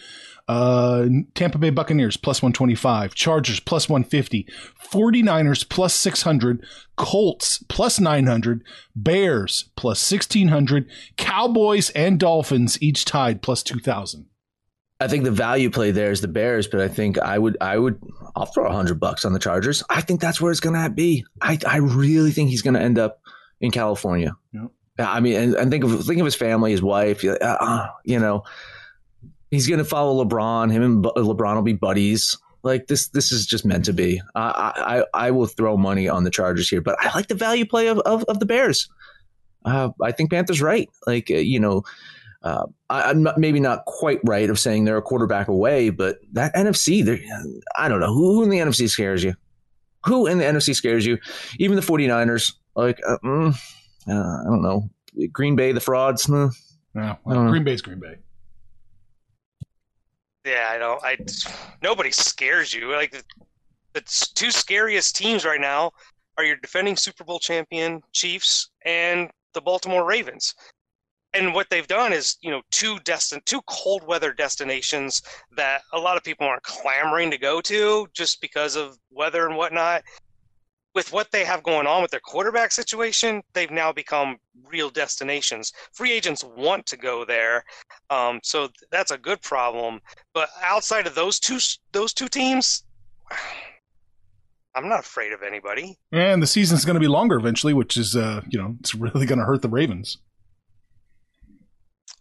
Uh, 0.48 1.06
Tampa 1.34 1.58
Bay 1.58 1.70
Buccaneers 1.70 2.16
plus 2.16 2.40
125, 2.40 3.14
Chargers 3.14 3.60
plus 3.60 3.88
150, 3.88 4.46
49ers 4.90 5.68
plus 5.68 5.94
600, 5.94 6.64
Colts 6.96 7.62
plus 7.68 8.00
900, 8.00 8.64
Bears 8.96 9.70
plus 9.76 10.10
1600, 10.10 10.88
Cowboys 11.18 11.90
and 11.90 12.18
Dolphins 12.18 12.80
each 12.80 13.04
tied 13.04 13.42
plus 13.42 13.62
2000. 13.62 14.26
I 15.00 15.06
think 15.06 15.24
the 15.24 15.30
value 15.30 15.70
play 15.70 15.92
there 15.92 16.10
is 16.10 16.22
the 16.22 16.28
Bears, 16.28 16.66
but 16.66 16.80
I 16.80 16.88
think 16.88 17.18
I 17.18 17.38
would 17.38 17.56
I 17.60 17.78
would 17.78 18.00
I'll 18.34 18.46
throw 18.46 18.66
a 18.66 18.72
hundred 18.72 18.98
bucks 18.98 19.24
on 19.24 19.32
the 19.32 19.38
Chargers. 19.38 19.84
I 19.88 20.00
think 20.00 20.20
that's 20.20 20.40
where 20.40 20.50
it's 20.50 20.60
going 20.60 20.74
to 20.82 20.90
be. 20.90 21.24
I 21.40 21.58
I 21.66 21.76
really 21.76 22.32
think 22.32 22.50
he's 22.50 22.62
going 22.62 22.74
to 22.74 22.80
end 22.80 22.98
up 22.98 23.20
in 23.60 23.70
California. 23.70 24.34
Yep. 24.52 24.70
Yeah, 24.98 25.12
I 25.12 25.20
mean, 25.20 25.36
and, 25.36 25.54
and 25.54 25.70
think 25.70 25.84
of 25.84 26.04
think 26.04 26.18
of 26.18 26.24
his 26.24 26.34
family, 26.34 26.72
his 26.72 26.82
wife. 26.82 27.24
uh, 27.24 27.86
you 28.04 28.18
know, 28.18 28.42
he's 29.50 29.66
going 29.66 29.78
to 29.78 29.84
follow 29.84 30.24
LeBron. 30.24 30.70
Him 30.70 30.82
and 30.82 31.04
LeBron 31.04 31.54
will 31.54 31.62
be 31.62 31.72
buddies. 31.72 32.36
Like 32.62 32.86
this, 32.86 33.08
this 33.08 33.32
is 33.32 33.46
just 33.46 33.64
meant 33.64 33.84
to 33.86 33.92
be. 33.92 34.20
I, 34.34 35.04
I, 35.14 35.26
I 35.28 35.30
will 35.30 35.46
throw 35.46 35.76
money 35.76 36.08
on 36.08 36.24
the 36.24 36.30
Chargers 36.30 36.68
here, 36.68 36.80
but 36.80 36.96
I 37.00 37.14
like 37.14 37.28
the 37.28 37.34
value 37.34 37.64
play 37.64 37.86
of 37.86 37.98
of, 38.00 38.24
of 38.24 38.40
the 38.40 38.46
Bears. 38.46 38.88
Uh, 39.64 39.90
I 40.02 40.12
think 40.12 40.30
Panthers 40.30 40.60
right. 40.60 40.88
Like 41.06 41.30
uh, 41.30 41.34
you 41.34 41.60
know, 41.60 41.84
uh, 42.42 42.66
I, 42.90 43.10
I'm 43.10 43.22
not, 43.22 43.38
maybe 43.38 43.60
not 43.60 43.84
quite 43.84 44.20
right 44.24 44.48
of 44.50 44.58
saying 44.58 44.84
they're 44.84 44.96
a 44.96 45.02
quarterback 45.02 45.48
away, 45.48 45.90
but 45.90 46.18
that 46.32 46.54
NFC, 46.54 47.20
I 47.76 47.88
don't 47.88 48.00
know 48.00 48.12
who, 48.12 48.34
who 48.34 48.42
in 48.42 48.50
the 48.50 48.58
NFC 48.58 48.88
scares 48.88 49.22
you. 49.22 49.34
Who 50.06 50.26
in 50.26 50.38
the 50.38 50.44
NFC 50.44 50.74
scares 50.74 51.04
you? 51.04 51.18
Even 51.58 51.76
the 51.76 51.82
49ers, 51.82 52.54
like 52.76 53.00
uh, 53.06 53.18
mm, 53.24 53.54
uh, 54.08 54.12
I 54.12 54.44
don't 54.44 54.62
know, 54.62 54.88
Green 55.32 55.56
Bay, 55.56 55.72
the 55.72 55.80
frauds. 55.80 56.28
nah. 56.28 56.50
Yeah, 56.94 57.16
know. 57.26 57.50
Green 57.50 57.64
Bay's 57.64 57.82
Green 57.82 58.00
Bay. 58.00 58.16
Yeah, 60.48 60.70
I 60.70 60.78
don't. 60.78 61.04
I 61.04 61.18
nobody 61.82 62.10
scares 62.10 62.72
you. 62.72 62.92
Like 62.92 63.12
the, 63.12 63.22
the 63.92 64.00
two 64.34 64.50
scariest 64.50 65.14
teams 65.14 65.44
right 65.44 65.60
now 65.60 65.90
are 66.38 66.44
your 66.44 66.56
defending 66.56 66.96
Super 66.96 67.22
Bowl 67.22 67.38
champion 67.38 68.00
Chiefs 68.12 68.70
and 68.86 69.30
the 69.52 69.60
Baltimore 69.60 70.06
Ravens. 70.06 70.54
And 71.34 71.52
what 71.52 71.68
they've 71.68 71.86
done 71.86 72.14
is, 72.14 72.38
you 72.40 72.50
know, 72.50 72.62
two 72.70 72.98
destin 73.00 73.42
two 73.44 73.60
cold 73.66 74.06
weather 74.06 74.32
destinations 74.32 75.20
that 75.54 75.82
a 75.92 75.98
lot 75.98 76.16
of 76.16 76.24
people 76.24 76.46
aren't 76.46 76.62
clamoring 76.62 77.30
to 77.30 77.38
go 77.38 77.60
to 77.60 78.06
just 78.14 78.40
because 78.40 78.74
of 78.74 78.96
weather 79.10 79.46
and 79.46 79.56
whatnot. 79.56 80.02
With 80.94 81.12
what 81.12 81.30
they 81.30 81.44
have 81.44 81.62
going 81.62 81.86
on 81.86 82.02
with 82.02 82.10
their 82.10 82.20
quarterback 82.20 82.72
situation, 82.72 83.42
they've 83.52 83.70
now 83.70 83.92
become 83.92 84.36
real 84.68 84.90
destinations. 84.90 85.72
Free 85.92 86.12
agents 86.12 86.42
want 86.42 86.86
to 86.86 86.96
go 86.96 87.24
there, 87.24 87.64
um, 88.10 88.40
so 88.42 88.68
that's 88.90 89.10
a 89.10 89.18
good 89.18 89.40
problem. 89.42 90.00
But 90.34 90.48
outside 90.62 91.06
of 91.06 91.14
those 91.14 91.38
two 91.38 91.58
those 91.92 92.12
two 92.12 92.28
teams, 92.28 92.84
I'm 94.74 94.88
not 94.88 95.00
afraid 95.00 95.32
of 95.32 95.42
anybody. 95.42 95.98
And 96.12 96.42
the 96.42 96.46
season's 96.46 96.84
going 96.84 96.94
to 96.94 97.00
be 97.00 97.08
longer 97.08 97.36
eventually, 97.36 97.74
which 97.74 97.96
is, 97.96 98.14
uh, 98.14 98.42
you 98.48 98.60
know, 98.60 98.76
it's 98.78 98.94
really 98.94 99.26
going 99.26 99.38
to 99.38 99.44
hurt 99.44 99.62
the 99.62 99.68
Ravens. 99.68 100.18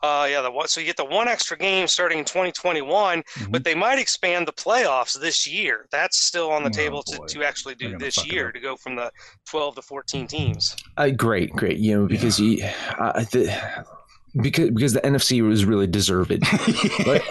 Uh, 0.08 0.26
yeah, 0.26 0.42
the 0.42 0.50
one, 0.50 0.68
so 0.68 0.80
you 0.80 0.86
get 0.86 0.96
the 0.98 1.04
one 1.06 1.28
extra 1.28 1.58
game 1.58 1.86
starting 1.88 2.20
in 2.20 2.26
2021, 2.26 3.22
Mhm. 3.24 3.52
but 3.52 3.64
they 3.64 3.76
might 3.76 4.00
expand 4.00 4.48
the 4.48 4.54
playoffs 4.54 5.20
this 5.20 5.46
year. 5.46 5.86
That's 5.92 6.18
still 6.20 6.50
on 6.52 6.64
the 6.64 6.70
Oh, 6.70 6.72
table 6.72 7.04
to, 7.04 7.18
boy. 7.18 7.26
to 7.28 7.44
actually 7.44 7.76
do 7.76 7.98
this 7.98 8.26
year 8.26 8.52
to 8.52 8.60
go 8.60 8.76
from 8.78 8.96
the 8.96 9.12
12 9.50 9.76
to 9.76 9.82
14 9.82 10.26
teams. 10.28 10.76
Uh, 10.98 11.10
great, 11.10 11.52
great. 11.52 11.78
You 11.78 11.98
know, 12.02 12.06
because 12.08 12.38
he, 12.38 12.64
uh, 12.64 13.24
the, 13.32 13.86
because 14.42 14.70
because 14.72 14.94
the 14.94 15.02
NFC 15.02 15.42
was 15.42 15.66
really 15.66 15.88
deserved. 15.88 16.32
Like, 17.06 17.24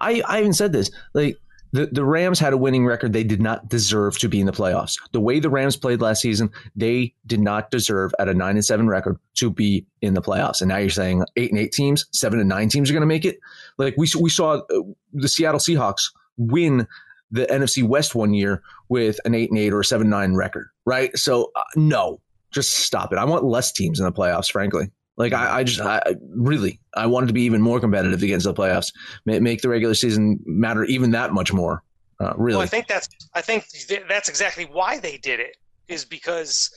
I, 0.00 0.22
I 0.26 0.40
even 0.40 0.52
said 0.52 0.72
this. 0.72 0.90
Like 1.14 1.36
the, 1.72 1.86
the 1.86 2.04
Rams 2.04 2.38
had 2.38 2.52
a 2.52 2.56
winning 2.56 2.84
record. 2.84 3.12
They 3.12 3.24
did 3.24 3.40
not 3.40 3.68
deserve 3.68 4.18
to 4.18 4.28
be 4.28 4.40
in 4.40 4.46
the 4.46 4.52
playoffs. 4.52 4.98
The 5.12 5.20
way 5.20 5.40
the 5.40 5.50
Rams 5.50 5.76
played 5.76 6.00
last 6.00 6.22
season, 6.22 6.50
they 6.74 7.14
did 7.26 7.40
not 7.40 7.70
deserve 7.70 8.12
at 8.18 8.28
a 8.28 8.34
nine 8.34 8.56
and 8.56 8.64
seven 8.64 8.88
record 8.88 9.18
to 9.34 9.50
be 9.50 9.86
in 10.02 10.14
the 10.14 10.22
playoffs. 10.22 10.60
And 10.60 10.68
now 10.68 10.78
you're 10.78 10.90
saying 10.90 11.24
eight 11.36 11.50
and 11.50 11.60
eight 11.60 11.72
teams, 11.72 12.06
seven 12.12 12.40
and 12.40 12.48
nine 12.48 12.68
teams 12.68 12.90
are 12.90 12.92
going 12.92 13.02
to 13.02 13.06
make 13.06 13.24
it. 13.24 13.38
Like 13.78 13.94
we 13.96 14.08
we 14.18 14.30
saw 14.30 14.58
uh, 14.58 14.82
the 15.12 15.28
Seattle 15.28 15.60
Seahawks 15.60 16.12
win 16.36 16.86
the 17.30 17.46
NFC 17.46 17.84
West 17.84 18.14
one 18.14 18.34
year 18.34 18.62
with 18.88 19.20
an 19.24 19.34
eight 19.34 19.50
and 19.50 19.58
eight 19.58 19.72
or 19.72 19.82
seven 19.82 20.10
nine 20.10 20.34
record, 20.34 20.68
right? 20.84 21.16
So 21.16 21.52
uh, 21.54 21.62
no, 21.76 22.20
just 22.50 22.78
stop 22.78 23.12
it. 23.12 23.18
I 23.18 23.24
want 23.24 23.44
less 23.44 23.72
teams 23.72 24.00
in 24.00 24.06
the 24.06 24.12
playoffs, 24.12 24.50
frankly. 24.50 24.90
Like 25.20 25.34
I, 25.34 25.58
I 25.58 25.64
just, 25.64 25.80
I 25.82 25.98
I- 26.06 26.14
really, 26.34 26.80
I 26.96 27.04
wanted 27.04 27.26
to 27.26 27.34
be 27.34 27.42
even 27.42 27.60
more 27.60 27.78
competitive 27.78 28.22
against 28.22 28.46
the 28.46 28.54
playoffs. 28.54 28.90
Make 29.26 29.60
the 29.60 29.68
regular 29.68 29.94
season 29.94 30.40
matter 30.46 30.84
even 30.84 31.10
that 31.10 31.34
much 31.34 31.52
more. 31.52 31.82
Uh, 32.18 32.32
really, 32.38 32.56
Well, 32.56 32.64
I 32.64 32.68
think 32.68 32.86
that's 32.88 33.06
I 33.34 33.42
think 33.42 33.66
th- 33.68 34.04
that's 34.08 34.30
exactly 34.30 34.64
why 34.64 34.98
they 34.98 35.18
did 35.18 35.38
it 35.38 35.58
is 35.88 36.06
because 36.06 36.70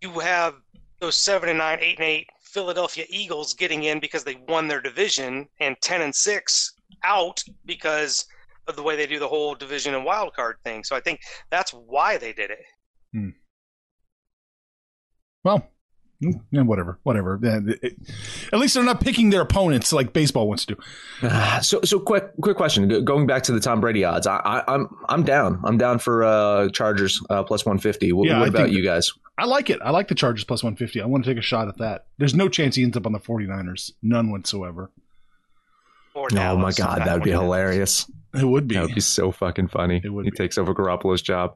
you 0.00 0.10
have 0.20 0.54
those 1.00 1.16
seven 1.16 1.50
and 1.50 1.58
nine, 1.58 1.78
eight 1.82 1.98
and 1.98 2.06
eight 2.06 2.28
Philadelphia 2.42 3.04
Eagles 3.10 3.52
getting 3.52 3.84
in 3.84 4.00
because 4.00 4.24
they 4.24 4.36
won 4.48 4.66
their 4.66 4.80
division, 4.80 5.46
and 5.60 5.76
ten 5.82 6.00
and 6.00 6.14
six 6.14 6.72
out 7.04 7.42
because 7.66 8.24
of 8.68 8.76
the 8.76 8.82
way 8.82 8.96
they 8.96 9.06
do 9.06 9.18
the 9.18 9.28
whole 9.28 9.54
division 9.54 9.94
and 9.94 10.02
wild 10.04 10.32
card 10.32 10.56
thing. 10.64 10.82
So 10.82 10.96
I 10.96 11.00
think 11.00 11.20
that's 11.50 11.72
why 11.72 12.16
they 12.16 12.32
did 12.32 12.50
it. 12.50 13.34
Well, 15.44 15.66
Yeah, 16.20 16.62
whatever, 16.62 16.98
whatever. 17.02 17.40
At 18.52 18.58
least 18.58 18.74
they're 18.74 18.82
not 18.84 19.00
picking 19.00 19.30
their 19.30 19.40
opponents 19.40 19.90
like 19.92 20.12
baseball 20.12 20.48
wants 20.48 20.66
to. 20.66 20.76
Ah, 21.22 21.60
so 21.62 21.80
so 21.82 21.98
quick 21.98 22.24
quick 22.42 22.56
question. 22.58 23.04
Going 23.04 23.26
back 23.26 23.42
to 23.44 23.52
the 23.52 23.60
Tom 23.60 23.80
Brady 23.80 24.04
odds, 24.04 24.26
I, 24.26 24.36
I, 24.36 24.74
I'm 24.74 24.88
I'm 25.08 25.22
down. 25.22 25.60
I'm 25.64 25.78
down 25.78 25.98
for 25.98 26.22
uh, 26.22 26.68
Chargers 26.70 27.22
uh, 27.30 27.42
plus 27.42 27.64
one 27.64 27.78
fifty. 27.78 28.12
What, 28.12 28.28
Yeah, 28.28 28.40
what 28.40 28.48
about 28.50 28.64
think- 28.66 28.76
you 28.76 28.84
guys? 28.84 29.10
I 29.38 29.46
like 29.46 29.70
it. 29.70 29.78
I 29.82 29.90
like 29.90 30.08
the 30.08 30.14
Chargers 30.14 30.44
plus 30.44 30.62
150. 30.62 31.00
I 31.00 31.06
want 31.06 31.24
to 31.24 31.30
take 31.30 31.38
a 31.38 31.42
shot 31.42 31.66
at 31.68 31.78
that. 31.78 32.04
There's 32.18 32.34
no 32.34 32.50
chance 32.50 32.76
he 32.76 32.82
ends 32.82 32.94
up 32.98 33.06
on 33.06 33.12
the 33.12 33.18
49ers. 33.18 33.90
None 34.02 34.30
whatsoever. 34.30 34.90
Or 36.14 36.28
Oh 36.36 36.56
my 36.58 36.72
god, 36.72 36.98
that 37.06 37.14
would 37.14 37.22
be 37.22 37.30
hilarious. 37.30 38.04
It 38.34 38.44
would 38.44 38.68
be. 38.68 38.74
That 38.74 38.82
would 38.82 38.94
be 38.94 39.00
so 39.00 39.32
fucking 39.32 39.68
funny. 39.68 40.02
It 40.04 40.10
would 40.10 40.26
he 40.26 40.30
be. 40.30 40.36
takes 40.36 40.58
over 40.58 40.74
Garoppolo's 40.74 41.22
job. 41.22 41.54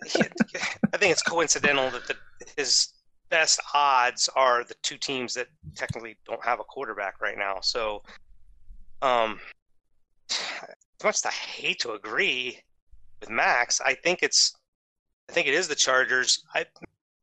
I 0.04 0.96
think 0.96 1.10
it's 1.12 1.22
coincidental 1.22 1.90
that 1.90 2.06
the, 2.06 2.14
his 2.56 2.88
best 3.30 3.60
odds 3.74 4.28
are 4.36 4.64
the 4.64 4.74
two 4.82 4.96
teams 4.96 5.34
that 5.34 5.46
technically 5.74 6.16
don't 6.26 6.44
have 6.44 6.60
a 6.60 6.64
quarterback 6.64 7.20
right 7.20 7.38
now. 7.38 7.58
So, 7.62 8.02
um, 9.02 9.40
as 10.30 11.04
much 11.04 11.16
as 11.16 11.26
I 11.26 11.30
hate 11.30 11.80
to 11.80 11.92
agree 11.92 12.58
with 13.20 13.30
Max, 13.30 13.80
I 13.80 13.94
think 13.94 14.22
it's, 14.22 14.54
I 15.28 15.32
think 15.32 15.46
it 15.46 15.54
is 15.54 15.68
the 15.68 15.74
Chargers. 15.74 16.44
I, 16.54 16.66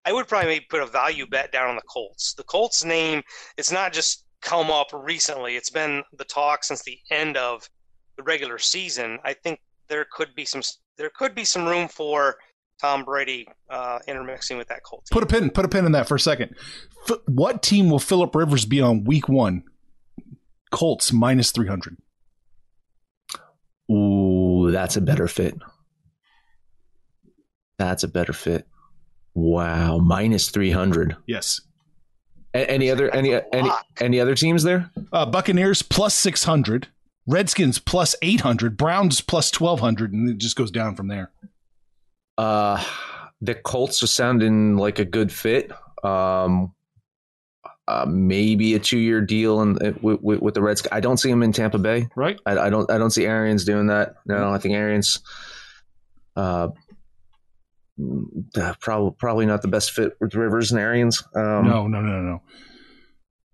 I 0.06 0.14
would 0.14 0.28
probably 0.28 0.62
put 0.62 0.82
a 0.82 0.86
value 0.86 1.28
bet 1.28 1.52
down 1.52 1.70
on 1.70 1.76
the 1.76 1.82
Colts. 1.84 2.34
The 2.34 2.44
Colts 2.44 2.84
name, 2.84 3.22
it's 3.58 3.72
not 3.72 3.94
just 3.94 4.26
come 4.42 4.72
up 4.72 4.88
recently. 4.94 5.56
It's 5.56 5.70
been 5.70 6.04
the 6.18 6.26
talk 6.26 6.64
since 6.64 6.82
the 6.84 6.98
end 7.12 7.38
of 7.38 7.70
the 8.16 8.24
regular 8.24 8.58
season. 8.58 9.20
I 9.24 9.34
think 9.34 9.60
there 9.90 10.06
could 10.12 10.34
be 10.36 10.46
some, 10.46 10.62
there 10.98 11.12
could 11.16 11.36
be 11.36 11.46
some 11.46 11.66
room 11.66 11.88
for 11.88 12.38
Tom 12.80 13.04
Brady 13.04 13.48
uh, 13.70 14.00
intermixing 14.08 14.58
with 14.58 14.68
that 14.68 14.84
Colts. 14.84 15.10
Put 15.10 15.24
a 15.24 15.26
pin. 15.26 15.50
Put 15.50 15.66
a 15.66 15.68
pin 15.68 15.86
in 15.86 15.92
that 15.94 16.08
for 16.08 16.16
a 16.16 16.20
second. 16.20 16.56
F- 17.10 17.18
what 17.28 17.64
team 17.64 17.90
will 17.90 18.00
Philip 18.00 18.36
Rivers 18.36 18.66
be 18.66 18.82
on 18.82 19.04
week 19.04 19.28
one? 19.28 19.64
Colts 20.72 21.12
minus 21.14 21.52
300. 21.52 21.98
Ooh, 23.92 24.70
that's 24.72 24.98
a 24.98 25.02
better 25.02 25.28
fit. 25.28 25.56
That's 27.80 28.04
a 28.04 28.08
better 28.08 28.34
fit. 28.34 28.68
Wow, 29.34 30.00
minus 30.00 30.50
three 30.50 30.72
hundred. 30.72 31.16
Yes. 31.28 31.62
Any 32.54 32.90
other 32.90 33.14
any 33.14 33.40
any 33.54 33.70
any 34.02 34.20
other 34.20 34.34
teams 34.34 34.64
there? 34.64 34.90
Uh, 35.14 35.28
Buccaneers 35.28 35.84
plus 35.84 36.16
600. 36.16 36.88
Redskins 37.28 37.78
plus 37.78 38.16
800. 38.22 38.78
Browns 38.78 39.22
plus 39.22 39.52
1200. 39.54 40.12
And 40.14 40.30
it 40.30 40.38
just 40.38 40.56
goes 40.56 40.72
down 40.72 40.96
from 40.96 41.08
there. 41.08 41.32
Uh, 42.38 42.84
the 43.42 43.56
Colts 43.56 44.04
are 44.04 44.08
sounding 44.08 44.78
like 44.78 45.00
a 45.00 45.06
good 45.06 45.32
fit. 45.32 45.72
Um, 46.04 46.74
uh, 47.88 48.06
maybe 48.08 48.74
a 48.76 48.80
two-year 48.80 49.22
deal 49.22 49.62
and 49.62 49.80
with, 50.02 50.22
with, 50.22 50.42
with 50.42 50.54
the 50.54 50.62
Reds. 50.62 50.86
I 50.92 51.00
don't 51.00 51.18
see 51.18 51.30
him 51.30 51.42
in 51.42 51.54
Tampa 51.54 51.78
Bay. 51.78 52.10
Right? 52.16 52.40
I, 52.46 52.58
I 52.58 52.70
don't. 52.70 52.92
I 52.92 52.98
don't 52.98 53.12
see 53.12 53.26
Arians 53.26 53.64
doing 53.64 53.88
that. 53.88 54.16
No, 54.26 54.52
I 54.52 54.58
think 54.58 54.76
Arians. 54.76 55.20
Uh, 56.36 56.70
probably 58.80 59.16
probably 59.18 59.46
not 59.46 59.62
the 59.62 59.68
best 59.68 59.92
fit 59.92 60.18
with 60.20 60.36
Rivers 60.36 60.72
and 60.72 60.80
Arians. 60.80 61.24
Um, 61.34 61.68
no, 61.68 61.88
no, 61.88 62.02
no, 62.02 62.22
no. 62.22 62.42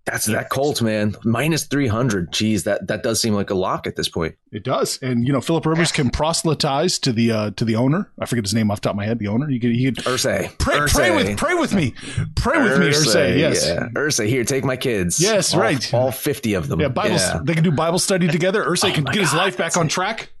That's 0.04 0.26
that 0.26 0.50
Colts 0.50 0.82
man 0.82 1.14
minus 1.24 1.64
three 1.64 1.86
hundred. 1.86 2.30
Jeez, 2.30 2.64
that 2.64 2.88
that 2.88 3.02
does 3.02 3.22
seem 3.22 3.32
like 3.32 3.48
a 3.50 3.54
lock 3.54 3.86
at 3.86 3.96
this 3.96 4.08
point. 4.08 4.34
It 4.52 4.62
does. 4.62 4.98
And, 5.02 5.26
you 5.26 5.32
know, 5.32 5.40
Philip 5.40 5.66
Rivers 5.66 5.90
can 5.90 6.10
proselytize 6.10 6.98
to 7.00 7.12
the 7.12 7.32
uh, 7.32 7.50
to 7.52 7.64
the 7.64 7.76
owner. 7.76 8.10
I 8.20 8.26
forget 8.26 8.44
his 8.44 8.52
name 8.54 8.70
off 8.70 8.80
the 8.82 8.88
top 8.88 8.92
of 8.92 8.96
my 8.98 9.06
head. 9.06 9.18
The 9.18 9.28
owner. 9.28 9.50
You 9.50 9.58
could, 9.58 9.70
he 9.72 9.86
could 9.86 9.96
Irsay, 10.04 10.56
pray, 10.58 10.80
pray 10.86 11.10
with 11.16 11.38
pray 11.38 11.54
with 11.54 11.72
me. 11.74 11.94
Pray 12.36 12.62
with 12.62 12.78
me, 12.78 12.90
Irsay. 12.90 13.38
Yes. 13.38 13.66
yeah. 13.66 13.88
Irsay, 13.94 14.28
here, 14.28 14.44
take 14.44 14.64
my 14.64 14.76
kids. 14.76 15.20
Yes, 15.20 15.54
All- 15.54 15.60
right. 15.60 15.94
All 15.94 16.12
fifty 16.12 16.52
of 16.52 16.68
them. 16.68 16.80
Yeah, 16.80 16.88
Bible. 16.88 17.16
Yeah. 17.16 17.40
They 17.42 17.54
can 17.54 17.64
do 17.64 17.72
Bible 17.72 17.98
study 17.98 18.28
together. 18.28 18.62
Irsay 18.62 18.90
Oh 18.90 18.94
can 18.94 19.04
my 19.04 19.12
get 19.12 19.22
his 19.22 19.32
life 19.34 19.56
back 19.56 19.76
on 19.78 19.86
it. 19.86 19.88
track. 19.90 20.33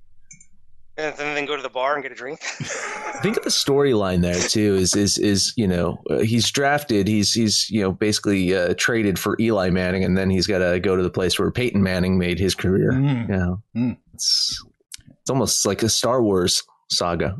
And 0.96 1.16
then 1.18 1.44
go 1.44 1.56
to 1.56 1.62
the 1.62 1.68
bar 1.68 1.94
and 1.94 2.02
get 2.02 2.12
a 2.12 2.14
drink. 2.14 2.40
think 3.22 3.36
of 3.36 3.42
the 3.44 3.50
storyline 3.50 4.20
there 4.22 4.40
too. 4.40 4.74
Is 4.76 4.94
is 4.94 5.18
is 5.18 5.52
you 5.56 5.66
know 5.66 6.00
uh, 6.10 6.18
he's 6.18 6.50
drafted. 6.50 7.08
He's 7.08 7.32
he's 7.34 7.68
you 7.70 7.80
know 7.80 7.92
basically 7.92 8.54
uh, 8.54 8.74
traded 8.78 9.18
for 9.18 9.36
Eli 9.40 9.70
Manning, 9.70 10.04
and 10.04 10.16
then 10.16 10.30
he's 10.30 10.46
got 10.46 10.58
to 10.58 10.78
go 10.80 10.96
to 10.96 11.02
the 11.02 11.10
place 11.10 11.38
where 11.38 11.50
Peyton 11.50 11.82
Manning 11.82 12.18
made 12.18 12.38
his 12.38 12.54
career. 12.54 12.92
Mm. 12.92 13.28
You 13.28 13.36
know, 13.36 13.62
Mm. 13.76 13.96
it's 14.14 14.64
it's 15.10 15.30
almost 15.30 15.66
like 15.66 15.82
a 15.82 15.88
Star 15.88 16.22
Wars 16.22 16.62
saga. 16.90 17.36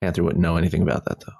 Panther 0.00 0.22
wouldn't 0.22 0.42
know 0.42 0.56
anything 0.56 0.82
about 0.82 1.04
that 1.06 1.20
though. 1.20 1.32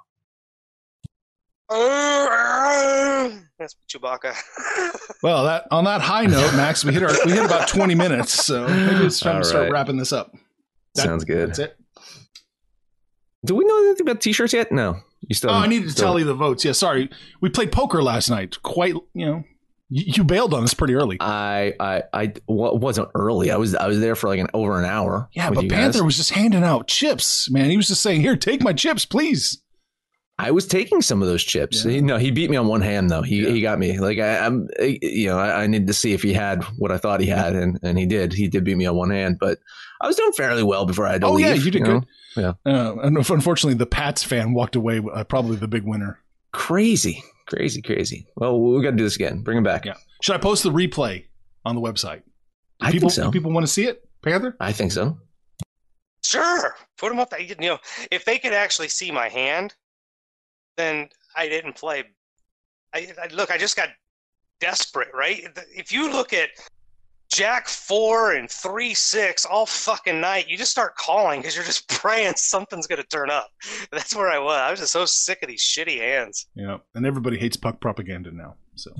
That's 3.59 3.75
Chewbacca. 3.89 4.33
Well, 5.23 5.45
that 5.45 5.65
on 5.71 5.85
that 5.85 5.99
high 6.01 6.27
note, 6.27 6.53
Max, 6.55 6.85
we 6.85 6.93
hit 6.93 7.01
our 7.01 7.09
we 7.25 7.31
hit 7.31 7.43
about 7.43 7.67
twenty 7.67 7.95
minutes, 7.95 8.31
so 8.45 8.67
maybe 8.67 9.03
it's 9.07 9.19
time 9.19 9.37
All 9.37 9.41
to 9.41 9.47
start 9.47 9.63
right. 9.63 9.71
wrapping 9.71 9.97
this 9.97 10.13
up. 10.13 10.35
That- 10.97 11.03
Sounds 11.03 11.23
good. 11.23 11.49
That's 11.49 11.59
it. 11.59 11.77
Do 13.45 13.55
we 13.55 13.63
know 13.65 13.77
anything 13.85 14.07
about 14.09 14.19
T-shirts 14.21 14.51
yet? 14.53 14.71
No, 14.71 14.97
you 15.21 15.35
still. 15.35 15.51
Oh, 15.51 15.53
I 15.53 15.67
needed 15.67 15.85
to 15.85 15.91
still- 15.91 16.07
tally 16.07 16.23
the 16.23 16.33
votes. 16.33 16.65
Yeah, 16.65 16.71
sorry. 16.73 17.09
We 17.39 17.49
played 17.49 17.71
poker 17.71 18.03
last 18.03 18.29
night. 18.29 18.61
Quite, 18.63 18.95
you 19.13 19.25
know, 19.25 19.43
you, 19.89 20.03
you 20.17 20.23
bailed 20.23 20.53
on 20.53 20.63
us 20.63 20.73
pretty 20.73 20.95
early. 20.95 21.17
I 21.21 21.73
I 21.79 22.03
I 22.13 22.33
wa- 22.47 22.73
wasn't 22.73 23.09
early. 23.15 23.51
I 23.51 23.57
was 23.57 23.73
I 23.75 23.87
was 23.87 23.99
there 23.99 24.15
for 24.15 24.27
like 24.27 24.39
an 24.39 24.47
over 24.53 24.77
an 24.79 24.85
hour. 24.85 25.29
yeah, 25.33 25.49
but 25.51 25.63
you 25.63 25.69
guys. 25.69 25.77
Panther 25.79 26.03
was 26.03 26.17
just 26.17 26.31
handing 26.31 26.63
out 26.63 26.87
chips, 26.87 27.49
man. 27.49 27.69
He 27.69 27.77
was 27.77 27.87
just 27.87 28.01
saying, 28.01 28.21
"Here, 28.21 28.35
take 28.35 28.61
my 28.61 28.73
chips, 28.73 29.05
please." 29.05 29.61
I 30.39 30.51
was 30.51 30.67
taking 30.67 31.01
some 31.01 31.21
of 31.23 31.27
those 31.27 31.43
chips. 31.43 31.83
Yeah. 31.83 31.93
He, 31.93 32.01
no, 32.01 32.17
he 32.17 32.29
beat 32.29 32.49
me 32.51 32.57
on 32.57 32.67
one 32.67 32.81
hand 32.81 33.09
though. 33.09 33.23
He 33.23 33.41
Yeah. 33.43 33.49
he 33.49 33.61
got 33.61 33.79
me. 33.79 33.99
Like 33.99 34.19
I, 34.19 34.37
I'm, 34.45 34.67
you 34.79 35.27
know, 35.29 35.39
I, 35.39 35.63
I 35.63 35.67
needed 35.67 35.87
to 35.87 35.93
see 35.93 36.13
if 36.13 36.21
he 36.21 36.31
had 36.33 36.63
what 36.77 36.91
I 36.91 36.97
thought 36.97 37.19
he 37.21 37.25
had, 37.27 37.55
and 37.55 37.79
and 37.81 37.97
he 37.97 38.05
did. 38.05 38.33
He 38.33 38.47
did 38.47 38.63
beat 38.63 38.77
me 38.77 38.85
on 38.85 38.95
one 38.95 39.09
hand, 39.09 39.37
but 39.39 39.57
I 39.99 40.05
was 40.07 40.15
doing 40.15 40.31
fairly 40.33 40.61
well 40.63 40.85
before 40.85 41.07
I 41.07 41.13
had 41.13 41.21
to 41.21 41.27
Oh 41.27 41.33
leave. 41.33 41.45
yeah, 41.47 41.53
you 41.53 41.71
did 41.71 41.81
know? 41.83 42.01
good. 42.01 42.07
Yeah. 42.35 42.53
Uh, 42.71 42.95
and 43.01 43.17
unfortunately, 43.17 43.73
the 43.73 43.87
Pats 43.87 44.23
fan 44.23 44.53
walked 44.53 44.75
away, 44.75 45.01
uh, 45.11 45.23
probably 45.23 45.55
the 45.55 45.67
big 45.67 45.83
winner. 45.85 46.19
Crazy, 46.53 47.23
crazy, 47.47 47.81
crazy. 47.81 48.27
Well, 48.35 48.59
we 48.61 48.83
got 48.83 48.91
to 48.91 48.95
do 48.97 49.03
this 49.03 49.15
again. 49.15 49.41
Bring 49.41 49.57
him 49.57 49.63
back. 49.63 49.85
Yeah. 49.85 49.95
Should 50.21 50.35
I 50.35 50.37
post 50.39 50.61
the 50.61 50.69
replay 50.71 51.25
on 51.65 51.73
the 51.75 51.81
website? 51.81 52.21
Do 52.79 52.85
I 52.85 52.91
people, 52.91 53.09
think 53.09 53.15
so. 53.15 53.23
do 53.23 53.31
people 53.31 53.51
want 53.51 53.65
to 53.65 53.71
see 53.73 53.85
it, 53.85 54.07
Panther? 54.21 54.55
I 54.59 54.71
think 54.71 54.91
so. 54.91 55.17
Sure, 56.23 56.75
put 56.97 57.09
them 57.09 57.19
up. 57.19 57.29
there. 57.31 57.41
You 57.41 57.55
know, 57.59 57.77
if 58.11 58.25
they 58.25 58.37
could 58.37 58.53
actually 58.53 58.89
see 58.89 59.11
my 59.11 59.29
hand, 59.29 59.73
then 60.77 61.09
I 61.35 61.47
didn't 61.49 61.75
play. 61.75 62.03
I, 62.93 63.07
I 63.21 63.27
look. 63.33 63.51
I 63.51 63.57
just 63.57 63.75
got 63.75 63.89
desperate, 64.59 65.09
right? 65.13 65.43
If 65.75 65.91
you 65.91 66.11
look 66.11 66.33
at 66.33 66.49
Jack 67.31 67.67
four 67.67 68.31
and 68.33 68.49
three 68.49 68.93
six 68.93 69.45
all 69.45 69.65
fucking 69.65 70.21
night, 70.21 70.47
you 70.47 70.57
just 70.57 70.71
start 70.71 70.95
calling 70.95 71.41
because 71.41 71.55
you're 71.55 71.65
just 71.65 71.89
praying 72.01 72.33
something's 72.37 72.87
gonna 72.87 73.03
turn 73.03 73.29
up. 73.29 73.49
That's 73.91 74.15
where 74.15 74.29
I 74.29 74.39
was. 74.39 74.57
I 74.59 74.71
was 74.71 74.79
just 74.79 74.93
so 74.93 75.05
sick 75.05 75.39
of 75.43 75.49
these 75.49 75.61
shitty 75.61 75.99
hands. 75.99 76.47
Yeah, 76.55 76.77
and 76.95 77.05
everybody 77.05 77.37
hates 77.37 77.57
puck 77.57 77.81
propaganda 77.81 78.31
now. 78.31 78.55
So 78.75 78.91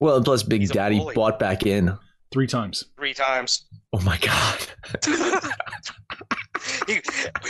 Well, 0.00 0.16
and 0.16 0.24
plus 0.24 0.42
Big 0.42 0.60
He's 0.62 0.70
Daddy 0.70 1.04
bought 1.14 1.38
back 1.38 1.66
in. 1.66 1.96
three 2.32 2.46
times. 2.46 2.86
Three 2.96 3.14
times. 3.14 3.66
Oh 3.92 4.00
my 4.00 4.16
god. 4.18 4.66
he, 6.86 7.00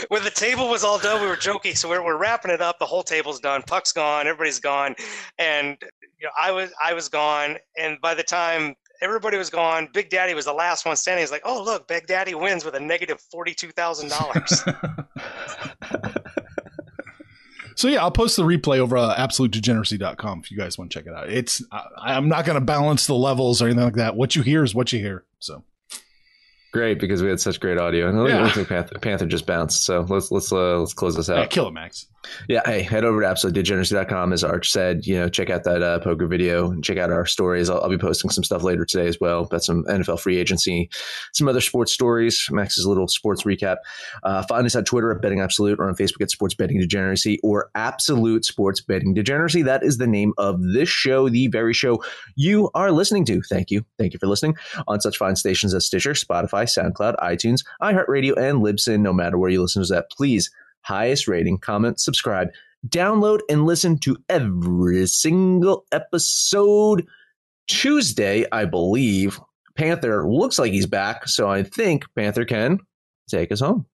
when 0.09 0.23
the 0.23 0.31
table 0.31 0.69
was 0.69 0.83
all 0.83 0.99
done, 0.99 1.21
we 1.21 1.27
were 1.27 1.35
joking. 1.35 1.75
So 1.75 1.89
we're, 1.89 2.03
we're 2.03 2.17
wrapping 2.17 2.51
it 2.51 2.61
up. 2.61 2.79
The 2.79 2.85
whole 2.85 3.03
table's 3.03 3.39
done. 3.39 3.63
Puck's 3.63 3.91
gone. 3.91 4.27
Everybody's 4.27 4.59
gone, 4.59 4.95
and 5.37 5.77
you 6.19 6.25
know, 6.25 6.31
I 6.39 6.51
was 6.51 6.71
I 6.81 6.93
was 6.93 7.09
gone. 7.09 7.57
And 7.77 7.99
by 8.01 8.13
the 8.13 8.23
time 8.23 8.75
everybody 9.01 9.37
was 9.37 9.49
gone, 9.49 9.89
Big 9.93 10.09
Daddy 10.09 10.33
was 10.33 10.45
the 10.45 10.53
last 10.53 10.85
one 10.85 10.95
standing. 10.95 11.23
He's 11.23 11.31
like, 11.31 11.43
"Oh 11.45 11.61
look, 11.63 11.87
Big 11.87 12.07
Daddy 12.07 12.35
wins 12.35 12.65
with 12.65 12.75
a 12.75 12.79
negative 12.79 13.19
forty 13.31 13.53
two 13.53 13.71
thousand 13.71 14.09
dollars." 14.09 14.63
So 17.75 17.87
yeah, 17.87 18.01
I'll 18.01 18.11
post 18.11 18.37
the 18.37 18.43
replay 18.43 18.79
over 18.79 18.97
uh, 18.97 19.15
absolutedegeneracy.com 19.15 20.41
if 20.43 20.51
you 20.51 20.57
guys 20.57 20.77
want 20.77 20.91
to 20.91 20.97
check 20.99 21.07
it 21.07 21.13
out. 21.13 21.29
It's 21.29 21.63
I, 21.71 21.83
I'm 21.97 22.29
not 22.29 22.45
going 22.45 22.59
to 22.59 22.63
balance 22.63 23.07
the 23.07 23.15
levels 23.15 23.61
or 23.61 23.65
anything 23.65 23.83
like 23.83 23.95
that. 23.95 24.15
What 24.15 24.35
you 24.35 24.41
hear 24.41 24.63
is 24.63 24.75
what 24.75 24.93
you 24.93 24.99
hear. 24.99 25.25
So 25.39 25.63
Great 26.73 26.99
because 26.99 27.21
we 27.21 27.29
had 27.29 27.39
such 27.39 27.59
great 27.59 27.77
audio. 27.77 28.09
And 28.09 28.19
it 28.19 28.29
Yeah. 28.29 28.43
looks 28.43 28.57
like 28.57 28.67
Panther, 28.67 28.97
Panther 28.99 29.25
just 29.27 29.45
bounced. 29.45 29.83
So 29.85 30.01
let's 30.09 30.31
let's 30.31 30.51
uh, 30.51 30.79
let's 30.79 30.93
close 30.93 31.15
this 31.15 31.29
out. 31.29 31.37
yeah, 31.37 31.45
kill 31.45 31.67
it, 31.67 31.71
Max. 31.71 32.07
Yeah, 32.47 32.61
hey, 32.65 32.81
head 32.81 33.03
over 33.03 33.21
to 33.21 33.27
absolutedegeneracy.com. 33.27 34.33
As 34.33 34.43
Arch 34.43 34.71
said, 34.71 35.05
you 35.05 35.15
know, 35.15 35.29
check 35.29 35.49
out 35.49 35.63
that 35.63 35.81
uh, 35.81 35.99
poker 35.99 36.27
video 36.27 36.71
and 36.71 36.83
check 36.83 36.97
out 36.97 37.11
our 37.11 37.25
stories. 37.25 37.69
I'll, 37.69 37.81
I'll 37.81 37.89
be 37.89 37.97
posting 37.97 38.29
some 38.29 38.43
stuff 38.43 38.63
later 38.63 38.85
today 38.85 39.07
as 39.07 39.19
well 39.19 39.43
about 39.43 39.63
some 39.63 39.83
NFL 39.85 40.19
free 40.19 40.37
agency, 40.37 40.89
some 41.33 41.47
other 41.47 41.61
sports 41.61 41.91
stories, 41.91 42.47
Max's 42.51 42.85
little 42.85 43.07
sports 43.07 43.43
recap. 43.43 43.77
Uh, 44.23 44.43
find 44.43 44.65
us 44.65 44.75
on 44.75 44.85
Twitter 44.85 45.11
at 45.11 45.21
Betting 45.21 45.41
Absolute 45.41 45.79
or 45.79 45.87
on 45.87 45.95
Facebook 45.95 46.21
at 46.21 46.31
Sports 46.31 46.55
Betting 46.55 46.79
Degeneracy 46.79 47.39
or 47.43 47.69
Absolute 47.75 48.45
Sports 48.45 48.81
Betting 48.81 49.13
Degeneracy. 49.13 49.61
That 49.61 49.83
is 49.83 49.97
the 49.97 50.07
name 50.07 50.33
of 50.37 50.61
this 50.73 50.89
show, 50.89 51.29
the 51.29 51.47
very 51.47 51.73
show 51.73 52.03
you 52.35 52.69
are 52.73 52.91
listening 52.91 53.25
to. 53.25 53.41
Thank 53.49 53.71
you. 53.71 53.85
Thank 53.97 54.13
you 54.13 54.19
for 54.19 54.27
listening 54.27 54.55
on 54.87 55.01
such 55.01 55.17
fine 55.17 55.35
stations 55.35 55.73
as 55.73 55.85
Stitcher, 55.85 56.13
Spotify, 56.13 56.63
SoundCloud, 56.65 57.17
iTunes, 57.17 57.59
iHeartRadio, 57.81 58.37
and 58.37 58.59
Libsyn. 58.59 59.01
No 59.01 59.13
matter 59.13 59.37
where 59.37 59.49
you 59.49 59.61
listen 59.61 59.83
to 59.83 59.93
that, 59.93 60.09
please 60.09 60.49
highest 60.83 61.27
rating, 61.27 61.57
comment, 61.57 61.99
subscribe, 61.99 62.49
download 62.87 63.39
and 63.49 63.65
listen 63.65 63.97
to 63.99 64.17
every 64.29 65.07
single 65.07 65.85
episode. 65.91 67.07
Tuesday, 67.67 68.45
I 68.51 68.65
believe, 68.65 69.39
Panther 69.75 70.27
looks 70.27 70.59
like 70.59 70.71
he's 70.71 70.85
back, 70.85 71.27
so 71.27 71.49
I 71.49 71.63
think 71.63 72.05
Panther 72.15 72.45
can 72.45 72.79
take 73.29 73.51
us 73.51 73.61
home. 73.61 73.85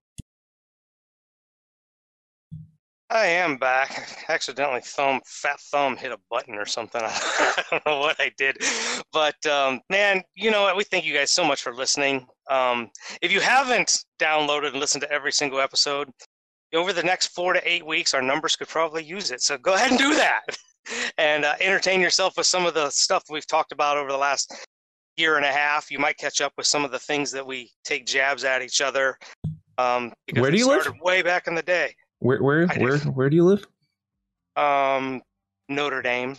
I 3.11 3.25
am 3.25 3.57
back. 3.57 4.07
Accidentally 4.29 4.81
thumb 4.81 5.21
fat 5.25 5.59
thumb 5.59 5.97
hit 5.97 6.11
a 6.11 6.19
button 6.29 6.55
or 6.55 6.65
something. 6.65 7.01
I 7.03 7.63
don't 7.71 7.85
know 7.85 7.99
what 7.99 8.17
I 8.19 8.31
did. 8.37 8.57
But 9.11 9.43
um, 9.47 9.81
man, 9.89 10.21
you 10.35 10.51
know 10.51 10.63
what? 10.63 10.77
We 10.77 10.83
thank 10.83 11.05
you 11.05 11.13
guys 11.13 11.31
so 11.31 11.43
much 11.43 11.61
for 11.61 11.73
listening. 11.73 12.27
Um, 12.49 12.89
if 13.21 13.31
you 13.31 13.39
haven't 13.39 14.03
downloaded 14.19 14.69
and 14.71 14.79
listened 14.79 15.01
to 15.01 15.11
every 15.11 15.31
single 15.31 15.59
episode, 15.59 16.09
over 16.73 16.93
the 16.93 17.03
next 17.03 17.27
four 17.27 17.53
to 17.53 17.69
eight 17.69 17.85
weeks, 17.85 18.13
our 18.13 18.21
numbers 18.21 18.55
could 18.55 18.67
probably 18.67 19.03
use 19.03 19.31
it. 19.31 19.41
So 19.41 19.57
go 19.57 19.73
ahead 19.73 19.89
and 19.91 19.99
do 19.99 20.13
that 20.15 20.41
and 21.17 21.45
uh, 21.45 21.55
entertain 21.59 21.99
yourself 22.01 22.35
with 22.37 22.45
some 22.47 22.65
of 22.65 22.73
the 22.73 22.89
stuff 22.89 23.23
we've 23.29 23.47
talked 23.47 23.71
about 23.71 23.97
over 23.97 24.11
the 24.11 24.17
last 24.17 24.53
year 25.17 25.37
and 25.37 25.45
a 25.45 25.51
half. 25.51 25.89
You 25.91 25.99
might 25.99 26.17
catch 26.17 26.41
up 26.41 26.53
with 26.57 26.67
some 26.67 26.85
of 26.85 26.91
the 26.91 26.99
things 26.99 27.31
that 27.31 27.45
we 27.45 27.71
take 27.83 28.05
jabs 28.05 28.43
at 28.43 28.61
each 28.61 28.81
other. 28.81 29.17
Um, 29.77 30.13
because 30.27 30.41
Where 30.41 30.51
do 30.51 30.57
you 30.57 30.67
live? 30.67 30.91
Way 31.01 31.21
back 31.21 31.47
in 31.47 31.55
the 31.55 31.63
day. 31.63 31.95
Where 32.19 32.43
where 32.43 32.67
where 32.67 32.97
do. 32.97 33.09
where 33.11 33.29
do 33.29 33.35
you 33.37 33.45
live? 33.45 33.65
Um, 34.55 35.21
Notre 35.69 36.01
Dame. 36.01 36.35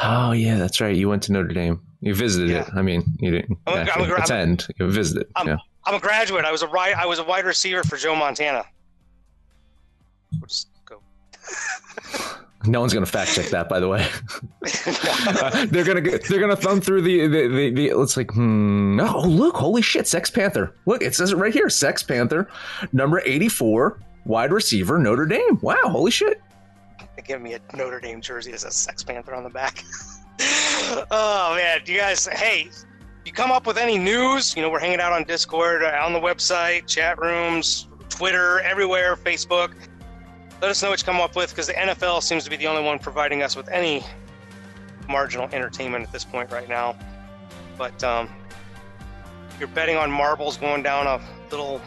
Oh 0.00 0.32
yeah, 0.32 0.56
that's 0.58 0.80
right. 0.80 0.94
You 0.94 1.08
went 1.08 1.22
to 1.24 1.32
Notre 1.32 1.48
Dame. 1.54 1.80
You 2.00 2.14
visited 2.14 2.50
it. 2.50 2.66
I 2.74 2.82
mean, 2.82 3.04
you 3.20 3.30
didn't 3.30 3.56
I'm 3.66 3.74
a- 3.74 3.76
I'm 3.76 3.86
a 3.86 3.90
actually 3.90 4.06
gra- 4.08 4.22
attend. 4.22 4.66
You 4.78 4.90
visited. 4.90 5.26
I'm- 5.36 5.46
yeah. 5.48 5.56
I'm 5.84 5.94
a 5.94 6.00
graduate. 6.00 6.44
I 6.44 6.50
was 6.50 6.62
a 6.62 6.66
right. 6.68 6.96
I 6.96 7.06
was 7.06 7.20
a 7.20 7.24
wide 7.24 7.44
receiver 7.44 7.84
for 7.84 7.96
Joe 7.96 8.16
Montana. 8.16 8.64
No 12.66 12.80
one's 12.80 12.92
gonna 12.92 13.06
fact 13.06 13.32
check 13.34 13.46
that, 13.50 13.68
by 13.68 13.80
the 13.80 13.88
way. 13.88 14.06
they're 15.70 15.84
gonna 15.84 16.00
they're 16.00 16.40
gonna 16.40 16.56
thumb 16.56 16.80
through 16.80 17.02
the 17.02 17.26
the, 17.26 17.48
the, 17.48 17.70
the 17.70 18.00
it's 18.00 18.16
like 18.16 18.30
hmm 18.32 18.98
oh 19.00 19.26
look 19.26 19.56
holy 19.56 19.82
shit 19.82 20.06
Sex 20.06 20.30
Panther 20.30 20.74
look 20.86 21.02
it 21.02 21.14
says 21.14 21.32
it 21.32 21.36
right 21.36 21.52
here 21.52 21.68
Sex 21.68 22.02
Panther 22.02 22.48
number 22.92 23.20
eighty 23.24 23.48
four 23.48 24.00
wide 24.24 24.52
receiver 24.52 24.98
Notre 24.98 25.26
Dame 25.26 25.58
wow 25.62 25.76
holy 25.84 26.10
shit 26.10 26.40
They 27.16 27.22
give 27.22 27.40
me 27.40 27.54
a 27.54 27.60
Notre 27.76 28.00
Dame 28.00 28.20
jersey 28.20 28.52
as 28.52 28.64
a 28.64 28.70
Sex 28.70 29.02
Panther 29.04 29.34
on 29.34 29.44
the 29.44 29.50
back. 29.50 29.84
oh 31.10 31.54
man, 31.56 31.80
you 31.86 31.98
guys, 31.98 32.26
hey, 32.26 32.68
you 33.24 33.32
come 33.32 33.50
up 33.50 33.66
with 33.66 33.78
any 33.78 33.98
news? 33.98 34.54
You 34.56 34.62
know, 34.62 34.70
we're 34.70 34.80
hanging 34.80 35.00
out 35.00 35.12
on 35.12 35.24
Discord, 35.24 35.82
uh, 35.82 35.98
on 36.02 36.12
the 36.12 36.20
website, 36.20 36.86
chat 36.86 37.18
rooms, 37.18 37.88
Twitter, 38.08 38.60
everywhere, 38.60 39.16
Facebook. 39.16 39.72
Let 40.60 40.70
us 40.70 40.82
know 40.82 40.90
what 40.90 41.00
you 41.00 41.04
come 41.04 41.20
up 41.20 41.36
with 41.36 41.50
because 41.50 41.66
the 41.66 41.74
NFL 41.74 42.22
seems 42.22 42.44
to 42.44 42.50
be 42.50 42.56
the 42.56 42.66
only 42.66 42.82
one 42.82 42.98
providing 42.98 43.42
us 43.42 43.56
with 43.56 43.68
any 43.68 44.04
marginal 45.08 45.48
entertainment 45.52 46.04
at 46.04 46.12
this 46.12 46.24
point 46.24 46.50
right 46.50 46.68
now. 46.68 46.96
But 47.76 48.02
um, 48.02 48.30
you're 49.58 49.68
betting 49.68 49.96
on 49.96 50.10
marbles 50.10 50.56
going 50.56 50.82
down 50.82 51.06
a 51.06 51.20
little 51.50 51.80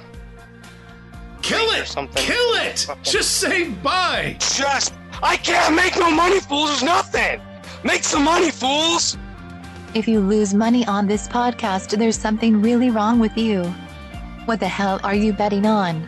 Kill 1.41 1.71
or 1.71 1.81
it! 1.81 1.87
something. 1.87 2.21
Kill 2.21 2.53
it! 2.55 2.87
Just 3.01 3.37
say 3.37 3.69
bye! 3.69 4.37
just 4.39 4.93
I 5.23 5.35
can't 5.37 5.75
make 5.75 5.97
no 5.97 6.11
money, 6.11 6.39
fools. 6.39 6.69
There's 6.69 6.83
nothing. 6.83 7.41
Make 7.83 8.03
some 8.03 8.23
money, 8.23 8.51
fools. 8.51 9.17
If 9.95 10.07
you 10.07 10.19
lose 10.19 10.53
money 10.53 10.85
on 10.85 11.07
this 11.07 11.27
podcast, 11.27 11.97
there's 11.97 12.17
something 12.17 12.61
really 12.61 12.89
wrong 12.89 13.19
with 13.19 13.35
you. 13.35 13.63
What 14.45 14.59
the 14.59 14.67
hell 14.67 14.99
are 15.03 15.15
you 15.15 15.33
betting 15.33 15.65
on? 15.65 16.07